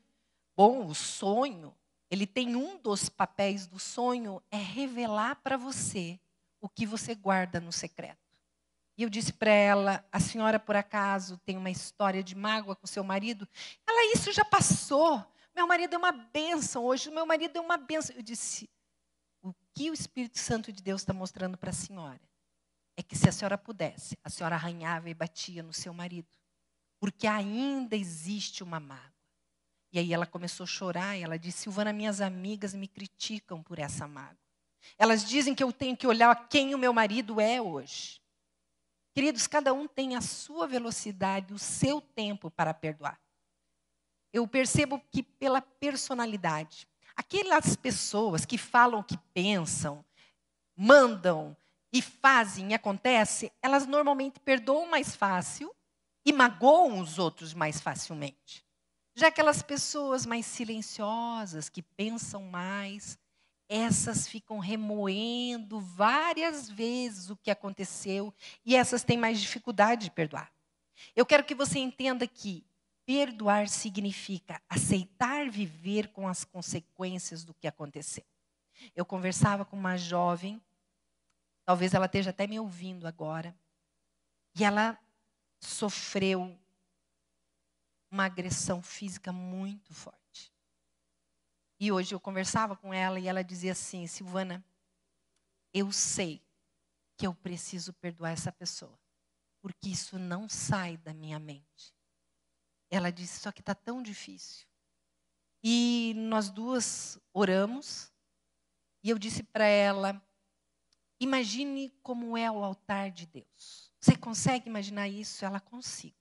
[0.56, 1.76] Bom, o sonho,
[2.10, 6.20] ele tem um dos papéis do sonho é revelar para você
[6.60, 8.20] o que você guarda no secreto.
[8.98, 12.88] E eu disse para ela: a senhora, por acaso, tem uma história de mágoa com
[12.88, 13.48] seu marido?
[13.88, 15.24] Ela, isso já passou.
[15.56, 18.16] Meu marido é uma bênção hoje, meu marido é uma bênção.
[18.16, 18.68] Eu disse:
[19.44, 22.31] o que o Espírito Santo de Deus está mostrando para a senhora
[23.02, 26.30] é que se a senhora pudesse, a senhora arranhava e batia no seu marido,
[27.00, 29.12] porque ainda existe uma mágoa.
[29.92, 33.80] E aí ela começou a chorar e ela disse: Silvana, minhas amigas me criticam por
[33.80, 34.38] essa mágoa.
[34.98, 38.22] Elas dizem que eu tenho que olhar quem o meu marido é hoje.
[39.14, 43.20] Queridos, cada um tem a sua velocidade, o seu tempo para perdoar.
[44.32, 50.06] Eu percebo que pela personalidade, aquelas pessoas que falam o que pensam,
[50.76, 51.58] mandam
[51.92, 55.74] e fazem e acontece, elas normalmente perdoam mais fácil
[56.26, 58.66] e magoam os outros mais facilmente.
[59.16, 63.20] Já aquelas pessoas mais silenciosas, que pensam mais,
[63.68, 68.34] essas ficam remoendo várias vezes o que aconteceu
[68.66, 70.52] e essas têm mais dificuldade de perdoar.
[71.16, 72.66] Eu quero que você entenda que
[73.06, 78.24] perdoar significa aceitar viver com as consequências do que aconteceu.
[78.96, 80.62] Eu conversava com uma jovem,
[81.66, 83.56] talvez ela esteja até me ouvindo agora,
[84.56, 84.98] e ela
[85.60, 86.58] sofreu
[88.10, 90.54] uma agressão física muito forte.
[91.80, 94.64] E hoje eu conversava com ela e ela dizia assim: Silvana,
[95.74, 96.42] eu sei
[97.18, 99.00] que eu preciso perdoar essa pessoa,
[99.62, 101.96] porque isso não sai da minha mente.
[102.90, 104.68] Ela disse: só que está tão difícil.
[105.64, 108.12] E nós duas oramos,
[109.04, 110.22] e eu disse para ela:
[111.22, 113.94] imagine como é o altar de Deus.
[114.00, 115.46] Você consegue imaginar isso?
[115.46, 116.18] Ela consigo.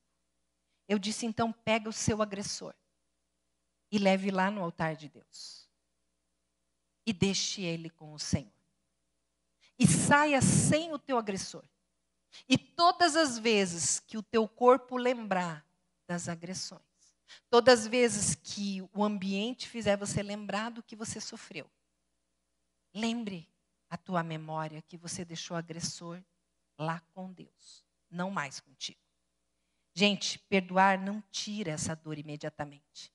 [0.87, 2.75] Eu disse: então pega o seu agressor
[3.91, 5.69] e leve lá no altar de Deus.
[7.07, 8.53] E deixe ele com o Senhor.
[9.79, 11.65] E saia sem o teu agressor.
[12.47, 15.67] E todas as vezes que o teu corpo lembrar
[16.07, 16.83] das agressões,
[17.49, 21.69] todas as vezes que o ambiente fizer você lembrar do que você sofreu,
[22.95, 23.50] lembre
[23.91, 26.23] a tua memória que você deixou agressor
[26.79, 29.01] lá com Deus, não mais contigo.
[29.93, 33.13] Gente, perdoar não tira essa dor imediatamente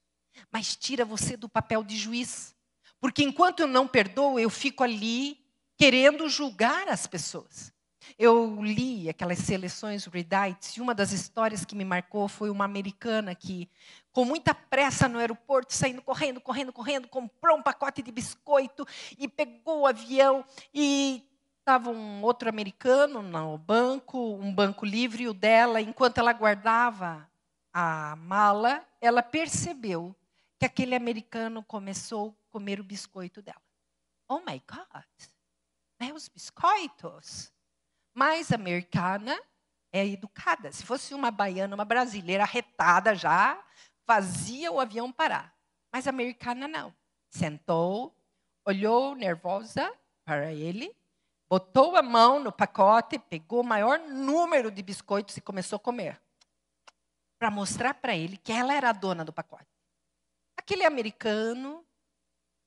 [0.52, 2.56] mas tira você do papel de juiz.
[3.00, 5.40] Porque enquanto eu não perdoo, eu fico ali
[5.78, 7.74] querendo julgar as pessoas.
[8.18, 13.34] Eu li aquelas seleções Redites e uma das histórias que me marcou foi uma americana
[13.34, 13.70] que,
[14.16, 18.88] com muita pressa no aeroporto, saindo correndo, correndo, correndo, comprou um pacote de biscoito
[19.20, 21.22] e pegou o avião e
[21.60, 27.30] estava um outro americano no banco, um banco livre, o dela, enquanto ela guardava
[27.74, 30.16] a mala, ela percebeu
[30.58, 33.62] que aquele americano começou a comer o biscoito dela.
[34.30, 35.28] Oh my God!
[36.00, 37.52] Né, os biscoitos.
[38.14, 39.38] Mas a americana
[39.92, 40.72] é educada.
[40.72, 43.62] Se fosse uma baiana, uma brasileira retada já,
[44.06, 45.56] fazia o avião parar.
[45.92, 46.94] Mas a americana não.
[47.30, 48.16] Sentou,
[48.66, 49.92] olhou nervosa
[50.24, 50.96] para ele,
[51.50, 56.20] botou a mão no pacote, pegou o maior número de biscoitos e começou a comer.
[57.38, 59.68] Para mostrar para ele que ela era a dona do pacote.
[60.58, 61.86] Aquele americano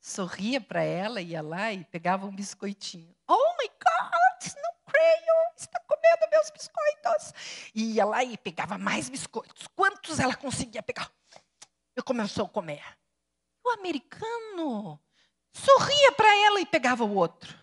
[0.01, 3.14] sorria para ela, ia lá e pegava um biscoitinho.
[3.27, 7.70] Oh my God, não creio, está comendo meus biscoitos.
[7.74, 9.66] E ia lá e pegava mais biscoitos.
[9.74, 11.11] Quantos ela conseguia pegar?
[11.98, 12.84] E começou a comer.
[13.64, 15.00] O americano
[15.52, 17.58] sorria para ela e pegava o outro.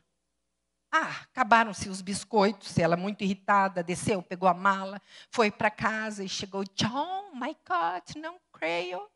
[0.91, 2.77] Ah, acabaram-se os biscoitos.
[2.77, 6.65] Ela, muito irritada, desceu, pegou a mala, foi para casa e chegou.
[6.83, 9.09] Oh my God, não creio.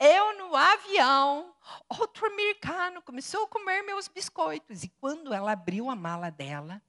[0.00, 1.54] Eu no avião,
[2.00, 4.82] outro americano começou a comer meus biscoitos.
[4.82, 6.82] E quando ela abriu a mala dela,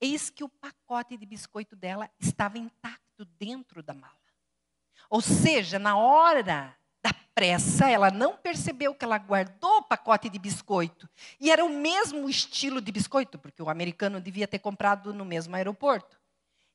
[0.00, 4.18] eis que o pacote de biscoito dela estava intacto dentro da mala.
[5.08, 6.42] Ou seja, na hora
[7.34, 11.08] pressa, ela não percebeu que ela guardou o pacote de biscoito.
[11.40, 15.56] E era o mesmo estilo de biscoito, porque o americano devia ter comprado no mesmo
[15.56, 16.18] aeroporto.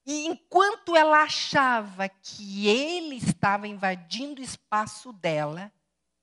[0.05, 5.71] E enquanto ela achava que ele estava invadindo o espaço dela,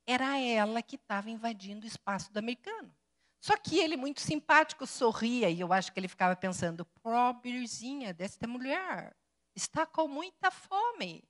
[0.06, 2.94] era ela que estava invadindo o espaço do americano.
[3.40, 8.46] Só que ele, muito simpático, sorria e eu acho que ele ficava pensando: pobrezinha desta
[8.46, 9.14] mulher,
[9.54, 11.22] está com muita fome.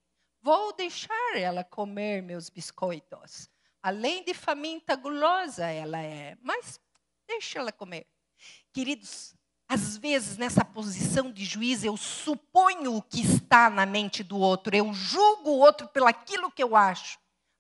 [0.47, 3.51] Vou deixar ela comer meus biscoitos.
[3.83, 6.79] Além de faminta gulosa ela é, mas
[7.27, 8.07] deixa ela comer.
[8.73, 9.35] Queridos,
[9.69, 14.77] às vezes, nessa posição de juiz, eu suponho o que está na mente do outro,
[14.77, 17.19] eu julgo o outro pelo aquilo que eu acho.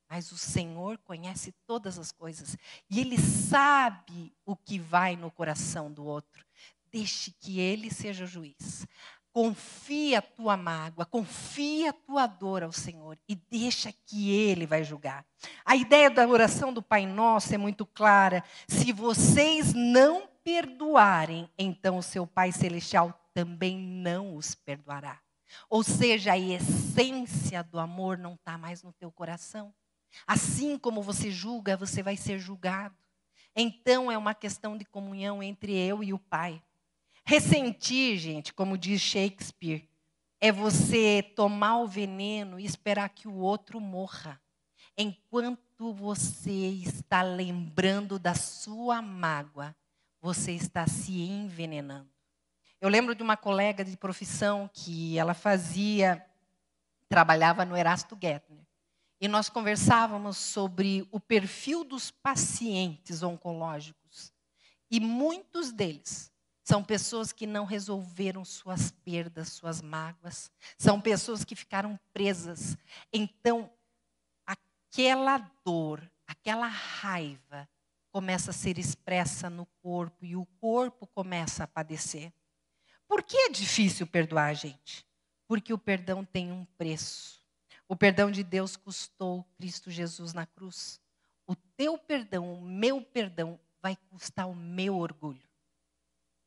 [0.09, 2.57] Mas o Senhor conhece todas as coisas
[2.88, 6.46] e Ele sabe o que vai no coração do outro.
[6.92, 8.87] Deixe que Ele seja o juiz.
[9.37, 14.83] Confia a tua mágoa, confia a tua dor ao Senhor e deixa que Ele vai
[14.83, 15.27] julgar.
[15.62, 18.42] A ideia da oração do Pai Nosso é muito clara.
[18.66, 25.20] Se vocês não perdoarem, então o seu Pai Celestial também não os perdoará.
[25.68, 29.70] Ou seja, a essência do amor não está mais no teu coração.
[30.27, 32.96] Assim como você julga, você vai ser julgado.
[33.55, 36.62] Então é uma questão de comunhão entre eu e o Pai.
[37.29, 39.89] Ressentir, gente, como diz Shakespeare,
[40.41, 44.41] é você tomar o veneno e esperar que o outro morra.
[44.97, 49.75] Enquanto você está lembrando da sua mágoa,
[50.21, 52.09] você está se envenenando.
[52.81, 56.24] Eu lembro de uma colega de profissão que ela fazia,
[57.09, 58.64] trabalhava no Erasto Gettner.
[59.20, 64.33] E nós conversávamos sobre o perfil dos pacientes oncológicos.
[64.89, 66.31] E muitos deles
[66.67, 70.51] são pessoas que não resolveram suas perdas, suas mágoas.
[70.77, 72.77] São pessoas que ficaram presas.
[73.12, 73.71] Então,
[74.45, 77.69] aquela dor, aquela raiva,
[78.11, 82.33] começa a ser expressa no corpo e o corpo começa a padecer.
[83.07, 85.07] Por que é difícil perdoar gente?
[85.47, 87.41] Porque o perdão tem um preço.
[87.87, 91.01] O perdão de Deus custou Cristo Jesus na cruz.
[91.47, 95.45] O teu perdão, o meu perdão, vai custar o meu orgulho.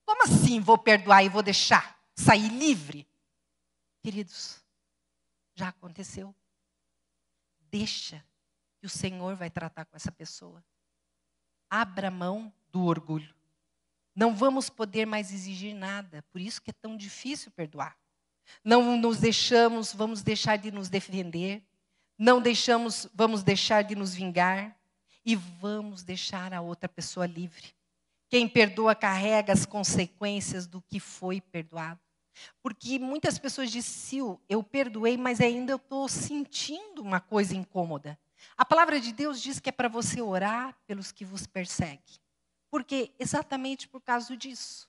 [0.09, 3.07] Como assim vou perdoar e vou deixar sair livre?
[4.01, 4.59] Queridos,
[5.53, 6.33] já aconteceu.
[7.69, 8.25] Deixa
[8.79, 10.65] que o Senhor vai tratar com essa pessoa.
[11.69, 13.35] Abra mão do orgulho.
[14.15, 17.95] Não vamos poder mais exigir nada, por isso que é tão difícil perdoar.
[18.63, 21.63] Não nos deixamos, vamos deixar de nos defender,
[22.17, 24.75] não deixamos, vamos deixar de nos vingar
[25.23, 27.77] e vamos deixar a outra pessoa livre.
[28.29, 31.99] Quem perdoa carrega as consequências do que foi perdoado.
[32.61, 38.17] Porque muitas pessoas dizem, Sil, eu perdoei, mas ainda eu estou sentindo uma coisa incômoda.
[38.55, 42.19] A palavra de Deus diz que é para você orar pelos que vos perseguem.
[42.69, 44.87] Porque exatamente por causa disso.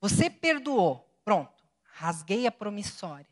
[0.00, 3.28] Você perdoou, pronto, rasguei a promissória.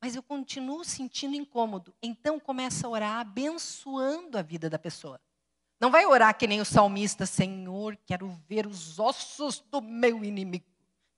[0.00, 1.94] Mas eu continuo sentindo incômodo.
[2.02, 5.20] Então começa a orar abençoando a vida da pessoa.
[5.80, 10.66] Não vai orar que nem o salmista, Senhor, quero ver os ossos do meu inimigo.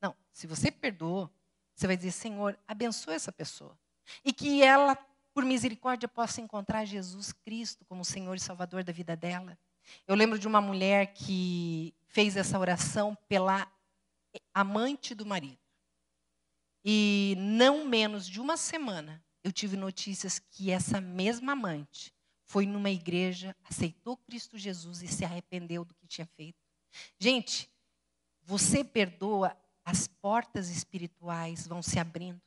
[0.01, 1.29] Não, se você perdoou,
[1.75, 3.77] você vai dizer, Senhor, abençoa essa pessoa.
[4.25, 4.97] E que ela,
[5.35, 9.59] por misericórdia, possa encontrar Jesus Cristo como Senhor e Salvador da vida dela.
[10.07, 13.67] Eu lembro de uma mulher que fez essa oração pela
[14.55, 15.59] amante do marido.
[16.85, 22.15] E não menos de uma semana, eu tive notícias que essa mesma amante
[22.53, 26.59] foi numa igreja, aceitou Cristo Jesus e se arrependeu do que tinha feito.
[27.18, 27.66] Gente,
[28.42, 32.38] você perdoa, as portas espirituais vão se abrindo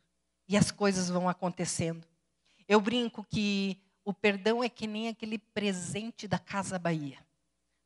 [0.47, 2.07] e as coisas vão acontecendo.
[2.67, 7.17] Eu brinco que o perdão é que nem aquele presente da Casa Bahia.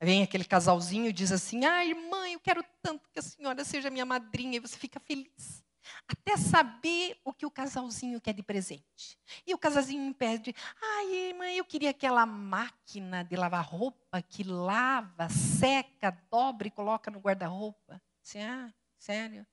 [0.01, 3.89] Vem aquele casalzinho e diz assim: Ah, irmã, eu quero tanto que a senhora seja
[3.89, 5.63] minha madrinha, e você fica feliz.
[6.07, 9.17] Até saber o que o casalzinho quer de presente.
[9.45, 14.43] E o casalzinho me pede: Ai, irmã, eu queria aquela máquina de lavar roupa que
[14.43, 18.01] lava, seca, dobra e coloca no guarda-roupa.
[18.23, 19.45] Assim, ah, sério?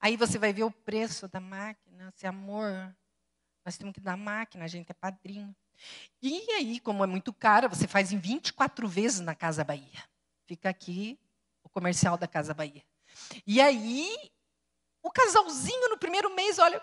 [0.00, 2.94] Aí você vai ver o preço da máquina, se amor,
[3.64, 5.54] nós temos que dar máquina, a gente é padrinho.
[6.20, 10.04] E aí, como é muito cara, você faz em 24 vezes na Casa Bahia.
[10.46, 11.18] Fica aqui
[11.62, 12.84] o comercial da Casa Bahia.
[13.46, 14.14] E aí,
[15.02, 16.82] o casalzinho no primeiro mês, olha,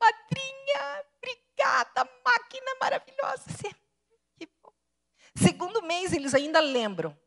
[0.00, 3.44] madrinha, obrigada, máquina maravilhosa.
[4.38, 4.72] Que bom.
[5.36, 7.18] Segundo mês, eles ainda lembram.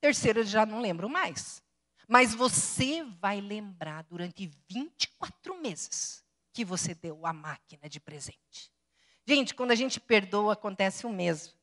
[0.00, 1.62] Terceiro, eles já não lembram mais.
[2.08, 8.72] Mas você vai lembrar durante 24 meses que você deu a máquina de presente.
[9.26, 11.54] Gente, quando a gente perdoa, acontece o mesmo.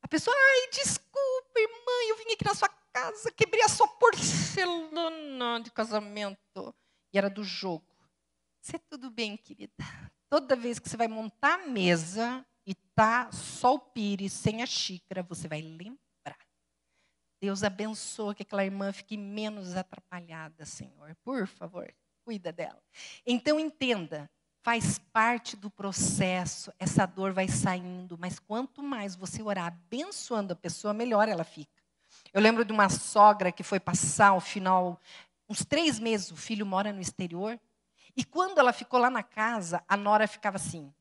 [0.00, 5.60] A pessoa, ai, desculpa, irmã, eu vim aqui na sua casa, quebrei a sua porcelana
[5.60, 6.74] de casamento.
[7.14, 7.86] E era do jogo.
[8.60, 9.72] Você tudo bem, querida?
[10.28, 14.66] Toda vez que você vai montar a mesa e tá só o pires, sem a
[14.66, 15.96] xícara, você vai lembrar.
[17.40, 21.14] Deus abençoa que aquela irmã fique menos atrapalhada, Senhor.
[21.22, 21.94] Por favor,
[22.24, 22.82] cuida dela.
[23.24, 24.28] Então entenda,
[24.64, 30.56] faz parte do processo, essa dor vai saindo, mas quanto mais você orar abençoando a
[30.56, 31.84] pessoa, melhor ela fica.
[32.32, 35.00] Eu lembro de uma sogra que foi passar o final,
[35.48, 37.58] uns três meses, o filho mora no exterior,
[38.16, 40.92] e quando ela ficou lá na casa, a nora ficava assim: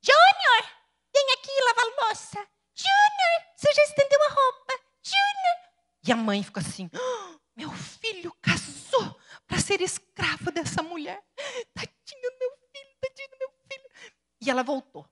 [0.00, 0.70] Júnior,
[1.14, 2.38] vem aqui lavar louça.
[2.74, 4.72] Júnior, você já estendeu a roupa.
[5.02, 5.74] Júnior.
[6.06, 11.22] E a mãe ficou assim: oh, meu filho casou para ser escravo dessa mulher.
[11.74, 12.64] Tadinho, meu
[14.44, 15.08] e ela voltou.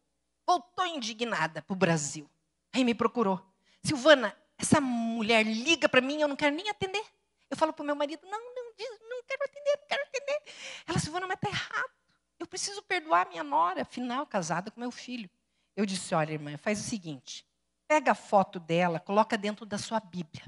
[0.47, 2.31] Voltou indignada para o Brasil.
[2.73, 3.41] Aí me procurou.
[3.83, 7.05] Silvana, essa mulher liga para mim, eu não quero nem atender.
[7.51, 8.39] Eu falo para meu marido, não
[9.27, 10.43] quero atender, não quero atender.
[10.93, 11.91] Ela, Silvana, mas está errado.
[12.39, 15.31] Eu preciso perdoar minha nora, afinal, casada com meu filho.
[15.75, 17.47] Eu disse, olha, irmã, faz o seguinte.
[17.89, 20.45] Pega a foto dela, coloca dentro da sua Bíblia.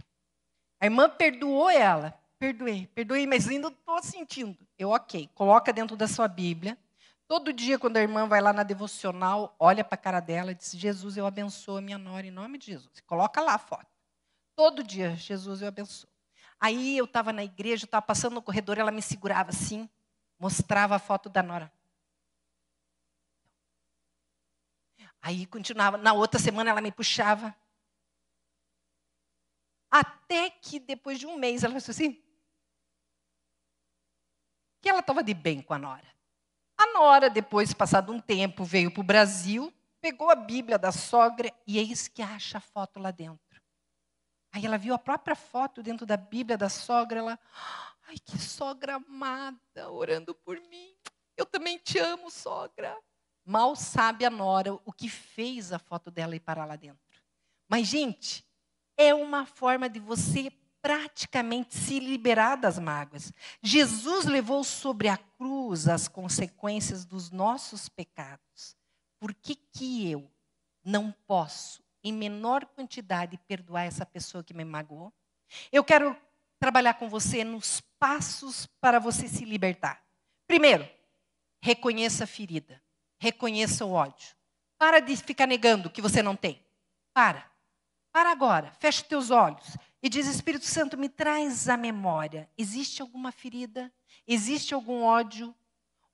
[0.79, 2.13] A irmã perdoou ela.
[2.39, 4.59] Perdoei, perdoei, mas ainda estou sentindo.
[4.79, 6.77] Eu, ok, coloca dentro da sua Bíblia.
[7.27, 10.55] Todo dia, quando a irmã vai lá na devocional, olha para a cara dela e
[10.55, 13.01] diz: Jesus, eu abençoo a minha nora em nome de Jesus.
[13.07, 13.87] Coloca lá a foto.
[14.55, 16.11] Todo dia, Jesus, eu abençoo.
[16.61, 19.89] Aí eu estava na igreja, estava passando no corredor, ela me segurava assim,
[20.39, 21.73] mostrava a foto da nora.
[25.21, 25.97] Aí continuava.
[25.97, 27.57] Na outra semana ela me puxava.
[29.91, 32.23] Até que depois de um mês ela falou assim:
[34.83, 36.15] que ela estava de bem com a nora.
[36.77, 41.51] A nora, depois, passado um tempo, veio para o Brasil, pegou a Bíblia da sogra
[41.67, 43.63] e eis que acha a foto lá dentro.
[44.53, 47.41] Aí ela viu a própria foto dentro da Bíblia da sogra, ela,
[48.07, 50.95] ai que sogra amada, orando por mim.
[51.37, 52.97] Eu também te amo, sogra.
[53.45, 57.23] Mal sabe a nora o que fez a foto dela ir parar lá dentro.
[57.69, 58.47] Mas, gente,
[58.97, 60.51] é uma forma de você
[60.81, 63.33] praticamente se liberar das mágoas.
[63.63, 68.77] Jesus levou sobre a cruz as consequências dos nossos pecados.
[69.19, 70.31] Por que, que eu
[70.85, 75.13] não posso, em menor quantidade, perdoar essa pessoa que me magoou?
[75.73, 76.17] Eu quero
[76.65, 80.03] trabalhar com você nos passos para você se libertar.
[80.47, 80.89] Primeiro,
[81.61, 82.83] reconheça a ferida,
[83.19, 84.35] reconheça o ódio.
[84.79, 86.65] Para de ficar negando que você não tem.
[87.13, 87.45] Para.
[88.11, 92.49] Para agora, fecha teus olhos e diz: Espírito Santo, me traz a memória.
[92.57, 93.93] Existe alguma ferida?
[94.27, 95.55] Existe algum ódio?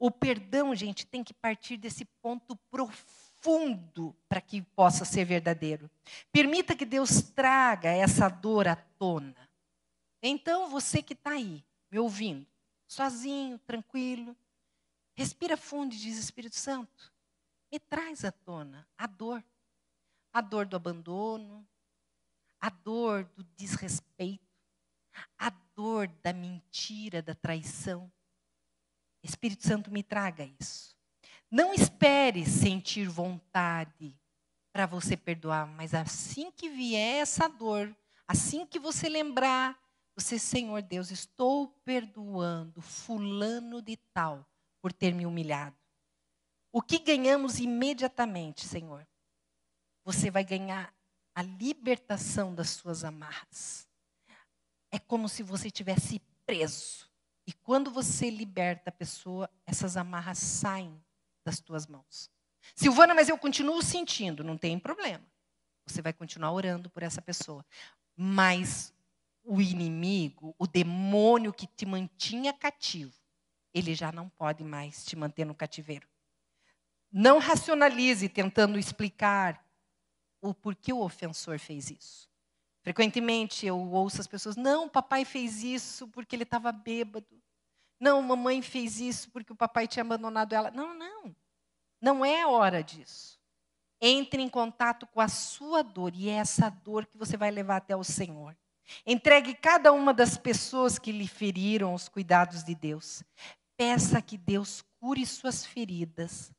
[0.00, 5.88] O perdão, gente, tem que partir desse ponto profundo para que possa ser verdadeiro.
[6.32, 9.48] Permita que Deus traga essa dor à tona.
[10.22, 12.46] Então, você que está aí, me ouvindo,
[12.86, 14.36] sozinho, tranquilo,
[15.14, 17.12] respira fundo e diz: Espírito Santo,
[17.70, 19.42] me traz à tona a dor.
[20.32, 21.66] A dor do abandono,
[22.60, 24.46] a dor do desrespeito,
[25.36, 28.10] a dor da mentira, da traição.
[29.24, 30.96] Espírito Santo, me traga isso.
[31.50, 34.16] Não espere sentir vontade
[34.72, 37.92] para você perdoar, mas assim que vier essa dor,
[38.28, 39.76] assim que você lembrar,
[40.16, 44.46] você, Senhor Deus, estou perdoando fulano de tal
[44.80, 45.76] por ter me humilhado.
[46.72, 49.06] O que ganhamos imediatamente, Senhor?
[50.04, 50.94] Você vai ganhar
[51.34, 53.88] a libertação das suas amarras.
[54.90, 57.08] É como se você tivesse preso.
[57.46, 61.02] E quando você liberta a pessoa, essas amarras saem
[61.44, 62.30] das tuas mãos.
[62.74, 65.24] Silvana, mas eu continuo sentindo, não tem problema.
[65.86, 67.64] Você vai continuar orando por essa pessoa.
[68.16, 68.92] Mas
[69.50, 73.18] o inimigo, o demônio que te mantinha cativo,
[73.74, 76.06] ele já não pode mais te manter no cativeiro.
[77.10, 79.60] Não racionalize tentando explicar
[80.40, 82.30] o porquê o ofensor fez isso.
[82.84, 87.42] Frequentemente eu ouço as pessoas: não, papai fez isso porque ele estava bêbado.
[87.98, 90.70] Não, mamãe fez isso porque o papai tinha abandonado ela.
[90.70, 91.34] Não, não.
[92.00, 93.36] Não é hora disso.
[94.00, 97.78] Entre em contato com a sua dor e é essa dor que você vai levar
[97.78, 98.56] até o Senhor.
[99.06, 103.22] Entregue cada uma das pessoas que lhe feriram os cuidados de Deus.
[103.76, 106.52] Peça que Deus cure suas feridas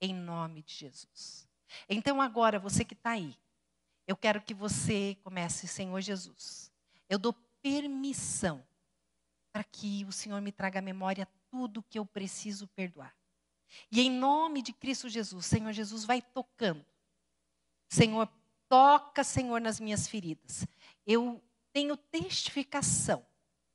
[0.00, 1.48] em nome de Jesus.
[1.88, 3.36] Então, agora, você que está aí,
[4.06, 6.70] eu quero que você comece, Senhor Jesus.
[7.08, 8.64] Eu dou permissão
[9.52, 13.14] para que o Senhor me traga à memória tudo que eu preciso perdoar.
[13.90, 16.84] E em nome de Cristo Jesus, Senhor Jesus, vai tocando.
[17.88, 18.28] Senhor,
[18.68, 20.66] toca, Senhor, nas minhas feridas.
[21.06, 21.42] Eu
[21.76, 23.22] tenho testificação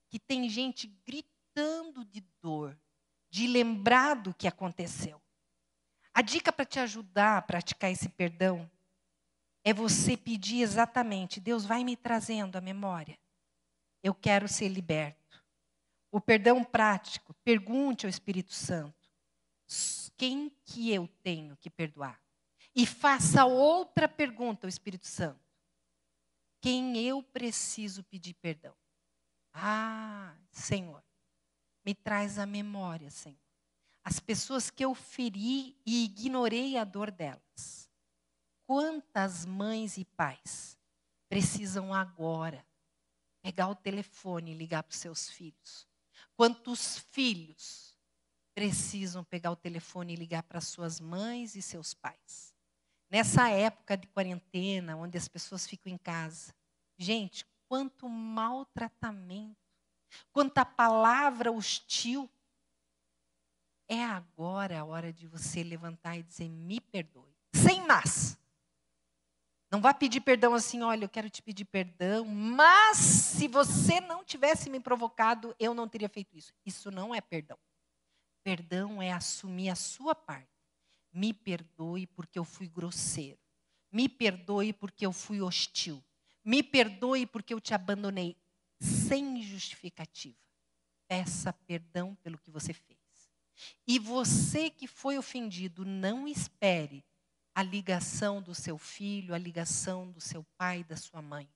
[0.09, 2.75] que tem gente gritando de dor,
[3.29, 5.21] de lembrar do que aconteceu.
[6.11, 8.67] A dica para te ajudar a praticar esse perdão
[9.63, 13.19] é você pedir exatamente: Deus vai me trazendo a memória.
[14.01, 15.39] Eu quero ser liberto.
[16.11, 19.11] O perdão prático, pergunte ao Espírito Santo:
[20.17, 22.19] quem que eu tenho que perdoar?
[22.75, 25.40] E faça outra pergunta ao Espírito Santo:
[26.61, 28.75] quem eu preciso pedir perdão?
[29.53, 31.03] Ah, Senhor,
[31.85, 33.39] me traz a memória, Senhor
[34.03, 37.89] as pessoas que eu feri e ignorei a dor delas.
[38.65, 40.77] Quantas mães e pais
[41.29, 42.65] precisam agora
[43.41, 45.87] pegar o telefone e ligar para os seus filhos?
[46.35, 47.97] Quantos filhos
[48.55, 52.50] precisam pegar o telefone e ligar para suas mães e seus pais?
[53.11, 56.55] Nessa época de quarentena, onde as pessoas ficam em casa,
[56.97, 59.57] gente, quanto maltratamento,
[60.31, 62.29] quanta palavra hostil
[63.89, 67.35] é agora a hora de você levantar e dizer: me perdoe.
[67.53, 68.37] Sem mas.
[69.69, 74.23] Não vá pedir perdão assim, olha, eu quero te pedir perdão, mas se você não
[74.23, 76.53] tivesse me provocado, eu não teria feito isso.
[76.65, 77.57] Isso não é perdão.
[78.43, 80.50] Perdão é assumir a sua parte.
[81.11, 83.39] Me perdoe porque eu fui grosseiro.
[83.91, 86.03] Me perdoe porque eu fui hostil.
[86.43, 88.37] Me perdoe porque eu te abandonei.
[88.79, 90.37] Sem justificativa.
[91.07, 92.99] Peça perdão pelo que você fez.
[93.85, 97.03] E você que foi ofendido, não espere
[97.53, 101.49] a ligação do seu filho, a ligação do seu pai, da sua mãe.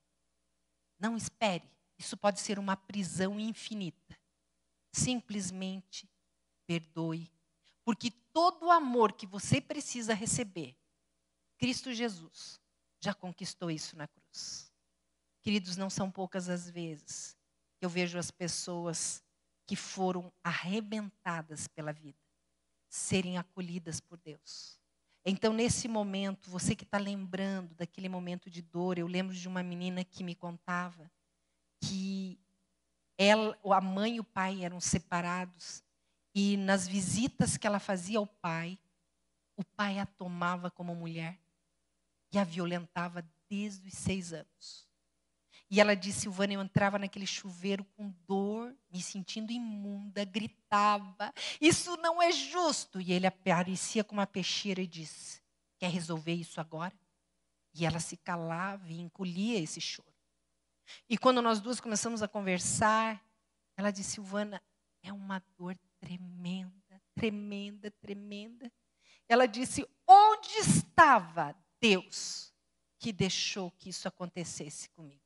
[0.99, 1.63] Não espere.
[1.97, 4.17] Isso pode ser uma prisão infinita.
[4.91, 6.09] Simplesmente
[6.67, 7.31] perdoe.
[7.83, 10.75] Porque todo o amor que você precisa receber,
[11.57, 12.59] Cristo Jesus
[12.99, 14.69] já conquistou isso na cruz.
[15.41, 17.38] Queridos, não são poucas as vezes
[17.77, 19.23] que eu vejo as pessoas
[19.65, 22.19] que foram arrebentadas pela vida
[22.89, 24.77] serem acolhidas por Deus.
[25.23, 29.63] Então, nesse momento, você que está lembrando daquele momento de dor, eu lembro de uma
[29.63, 31.09] menina que me contava
[31.81, 32.38] que
[33.17, 35.84] ela, a mãe e o pai eram separados
[36.36, 38.77] e nas visitas que ela fazia ao pai,
[39.55, 41.39] o pai a tomava como mulher
[42.33, 44.86] e a violentava desde os seis anos.
[45.71, 51.95] E ela disse, Silvana, eu entrava naquele chuveiro com dor, me sentindo imunda, gritava, isso
[51.97, 52.99] não é justo.
[52.99, 55.41] E ele aparecia com uma peixeira e disse,
[55.79, 56.93] quer resolver isso agora?
[57.73, 60.13] E ela se calava e encolhia esse choro.
[61.09, 63.23] E quando nós duas começamos a conversar,
[63.77, 64.61] ela disse, Silvana,
[65.01, 68.71] é uma dor tremenda, tremenda, tremenda.
[69.27, 72.53] Ela disse, onde estava Deus
[72.99, 75.23] que deixou que isso acontecesse comigo?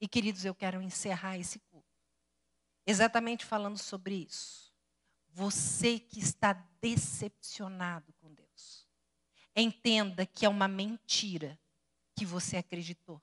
[0.00, 1.86] E queridos, eu quero encerrar esse culto.
[2.86, 4.72] Exatamente falando sobre isso.
[5.28, 8.88] Você que está decepcionado com Deus,
[9.54, 11.58] entenda que é uma mentira
[12.16, 13.22] que você acreditou.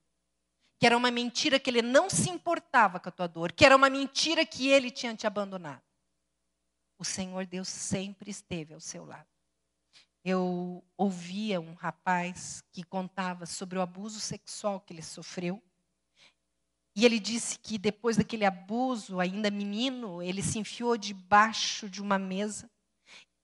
[0.78, 3.76] Que era uma mentira que ele não se importava com a tua dor, que era
[3.76, 5.85] uma mentira que ele tinha te abandonado.
[6.98, 9.28] O Senhor Deus sempre esteve ao seu lado.
[10.24, 15.62] Eu ouvia um rapaz que contava sobre o abuso sexual que ele sofreu
[16.96, 22.18] e ele disse que depois daquele abuso, ainda menino, ele se enfiou debaixo de uma
[22.18, 22.72] mesa.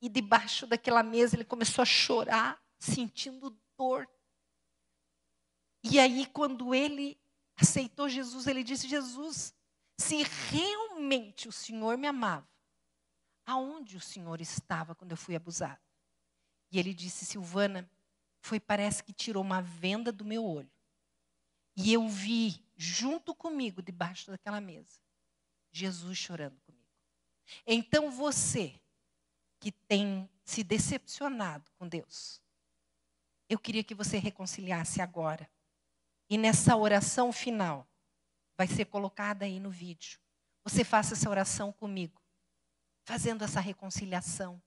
[0.02, 4.10] E debaixo daquela mesa ele começou a chorar, sentindo dor.
[5.84, 7.20] E aí, quando ele
[7.58, 9.54] aceitou Jesus, ele disse: Jesus,
[9.99, 12.47] se realmente o Senhor me amava,
[13.52, 15.82] aonde o Senhor estava quando eu fui abusado?
[16.72, 17.89] E ele disse: Silvana,
[18.39, 20.72] foi parece que tirou uma venda do meu olho.
[21.76, 24.99] E eu vi junto comigo, debaixo daquela mesa,
[25.72, 26.82] Jesus chorando comigo.
[27.66, 28.80] Então você
[29.60, 32.41] que tem se decepcionado com Deus,
[33.47, 35.49] eu queria que você reconciliasse agora.
[36.30, 37.88] E nessa oração final,
[38.58, 40.20] vai ser colocada aí no vídeo.
[40.64, 42.20] Você faça essa oração comigo,
[43.12, 44.62] fazendo essa reconciliação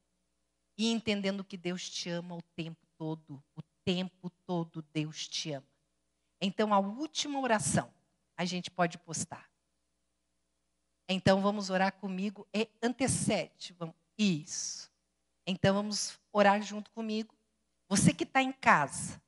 [0.77, 3.43] e entendendo que Deus te ama o tempo todo.
[3.57, 5.67] O tempo todo Deus te ama.
[6.39, 7.91] Então, a última oração
[8.37, 9.49] a gente pode postar.
[11.09, 13.75] Então vamos orar comigo e antecede.
[13.79, 14.91] Vamos, isso.
[15.47, 17.35] Então vamos orar junto comigo.
[17.89, 19.23] Você que está em casa,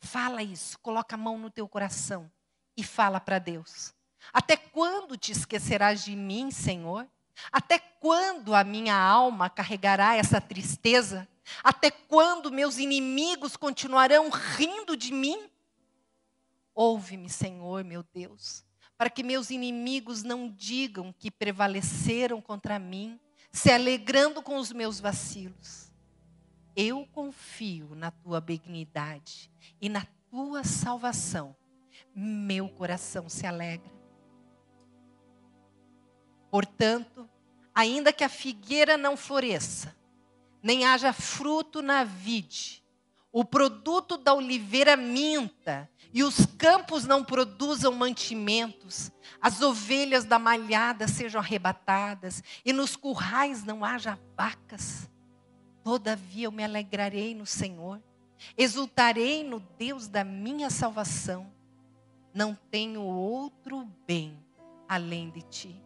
[0.00, 2.32] fala isso, coloca a mão no teu coração
[2.74, 3.92] e fala para Deus.
[4.32, 7.06] Até quando te esquecerás de mim, Senhor?
[7.52, 11.28] Até quando a minha alma carregará essa tristeza?
[11.62, 15.48] Até quando meus inimigos continuarão rindo de mim?
[16.74, 18.64] Ouve-me, Senhor, meu Deus,
[18.98, 23.18] para que meus inimigos não digam que prevaleceram contra mim,
[23.50, 25.90] se alegrando com os meus vacilos.
[26.74, 31.56] Eu confio na tua benignidade e na tua salvação.
[32.14, 33.95] Meu coração se alegra.
[36.56, 37.28] Portanto,
[37.74, 39.94] ainda que a figueira não floresça,
[40.62, 42.82] nem haja fruto na vide,
[43.30, 51.06] o produto da oliveira minta e os campos não produzam mantimentos, as ovelhas da malhada
[51.06, 55.10] sejam arrebatadas e nos currais não haja vacas.
[55.84, 58.02] Todavia eu me alegrarei no Senhor,
[58.56, 61.52] exultarei no Deus da minha salvação.
[62.32, 64.42] Não tenho outro bem
[64.88, 65.85] além de ti.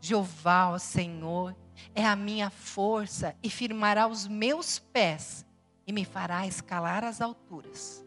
[0.00, 1.56] Jeová, ó Senhor,
[1.94, 5.44] é a minha força e firmará os meus pés
[5.86, 8.04] e me fará escalar as alturas.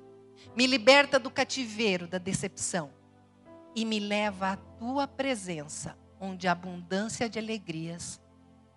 [0.56, 2.92] Me liberta do cativeiro da decepção
[3.76, 8.20] e me leva à tua presença, onde há abundância de alegrias.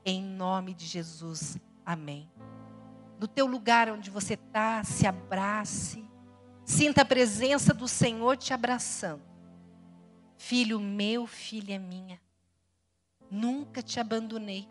[0.05, 1.59] Em nome de Jesus.
[1.85, 2.31] Amém.
[3.19, 6.05] No teu lugar onde você está, se abrace.
[6.65, 9.23] Sinta a presença do Senhor te abraçando.
[10.37, 12.21] Filho meu, filha minha,
[13.33, 14.68] nunca te abandonei.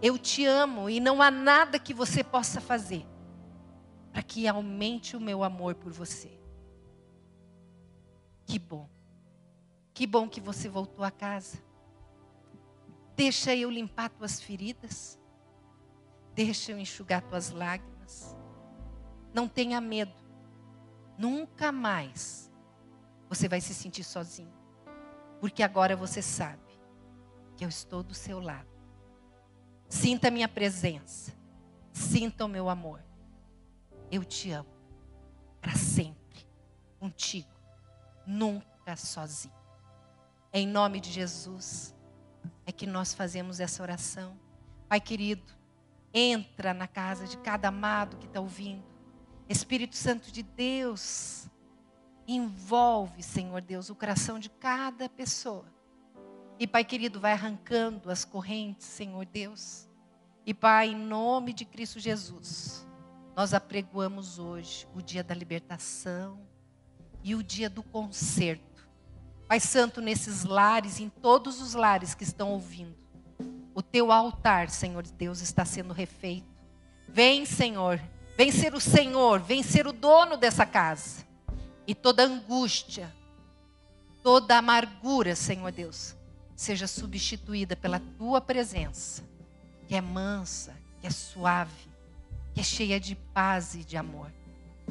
[0.00, 3.04] Eu te amo e não há nada que você possa fazer
[4.12, 6.38] para que aumente o meu amor por você.
[8.44, 8.88] Que bom.
[9.92, 11.58] Que bom que você voltou a casa.
[13.16, 15.18] Deixa eu limpar tuas feridas.
[16.34, 18.36] Deixa eu enxugar tuas lágrimas.
[19.34, 20.14] Não tenha medo.
[21.18, 22.52] Nunca mais
[23.28, 24.52] você vai se sentir sozinho.
[25.40, 26.65] Porque agora você sabe
[27.56, 28.68] que eu estou do seu lado.
[29.88, 31.32] Sinta a minha presença.
[31.92, 33.02] Sinta o meu amor.
[34.10, 34.76] Eu te amo
[35.60, 36.46] para sempre,
[37.00, 37.50] contigo,
[38.26, 39.54] nunca sozinho.
[40.52, 41.92] Em nome de Jesus
[42.64, 44.38] é que nós fazemos essa oração.
[44.88, 45.52] Pai querido,
[46.14, 48.84] entra na casa de cada amado que está ouvindo.
[49.48, 51.48] Espírito Santo de Deus,
[52.28, 55.66] envolve, Senhor Deus, o coração de cada pessoa.
[56.58, 59.86] E, Pai querido, vai arrancando as correntes, Senhor Deus.
[60.46, 62.86] E, Pai, em nome de Cristo Jesus,
[63.36, 66.40] nós apregoamos hoje o dia da libertação
[67.22, 68.88] e o dia do conserto.
[69.46, 72.96] Pai Santo, nesses lares, em todos os lares que estão ouvindo,
[73.74, 76.48] o teu altar, Senhor Deus, está sendo refeito.
[77.06, 78.00] Vem, Senhor,
[78.34, 81.26] vem ser o Senhor, vem ser o dono dessa casa.
[81.86, 83.14] E toda angústia,
[84.22, 86.15] toda amargura, Senhor Deus,
[86.56, 89.22] seja substituída pela tua presença,
[89.86, 91.88] que é mansa, que é suave,
[92.54, 94.32] que é cheia de paz e de amor.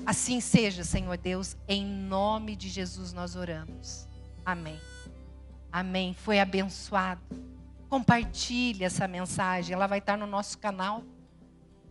[0.05, 4.07] Assim seja, Senhor Deus, em nome de Jesus nós oramos.
[4.45, 4.79] Amém.
[5.71, 6.13] Amém.
[6.13, 7.21] Foi abençoado.
[7.89, 11.03] Compartilhe essa mensagem, ela vai estar no nosso canal.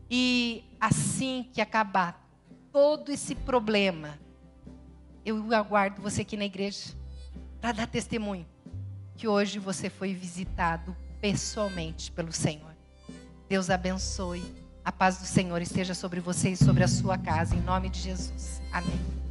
[0.09, 2.25] E assim que acabar
[2.71, 4.19] todo esse problema,
[5.25, 6.95] eu aguardo você aqui na igreja
[7.61, 8.47] para dar testemunho
[9.17, 12.75] que hoje você foi visitado pessoalmente pelo Senhor.
[13.49, 14.43] Deus abençoe.
[14.85, 18.01] A paz do Senhor esteja sobre você e sobre a sua casa, em nome de
[18.01, 18.61] Jesus.
[18.71, 19.24] Amém.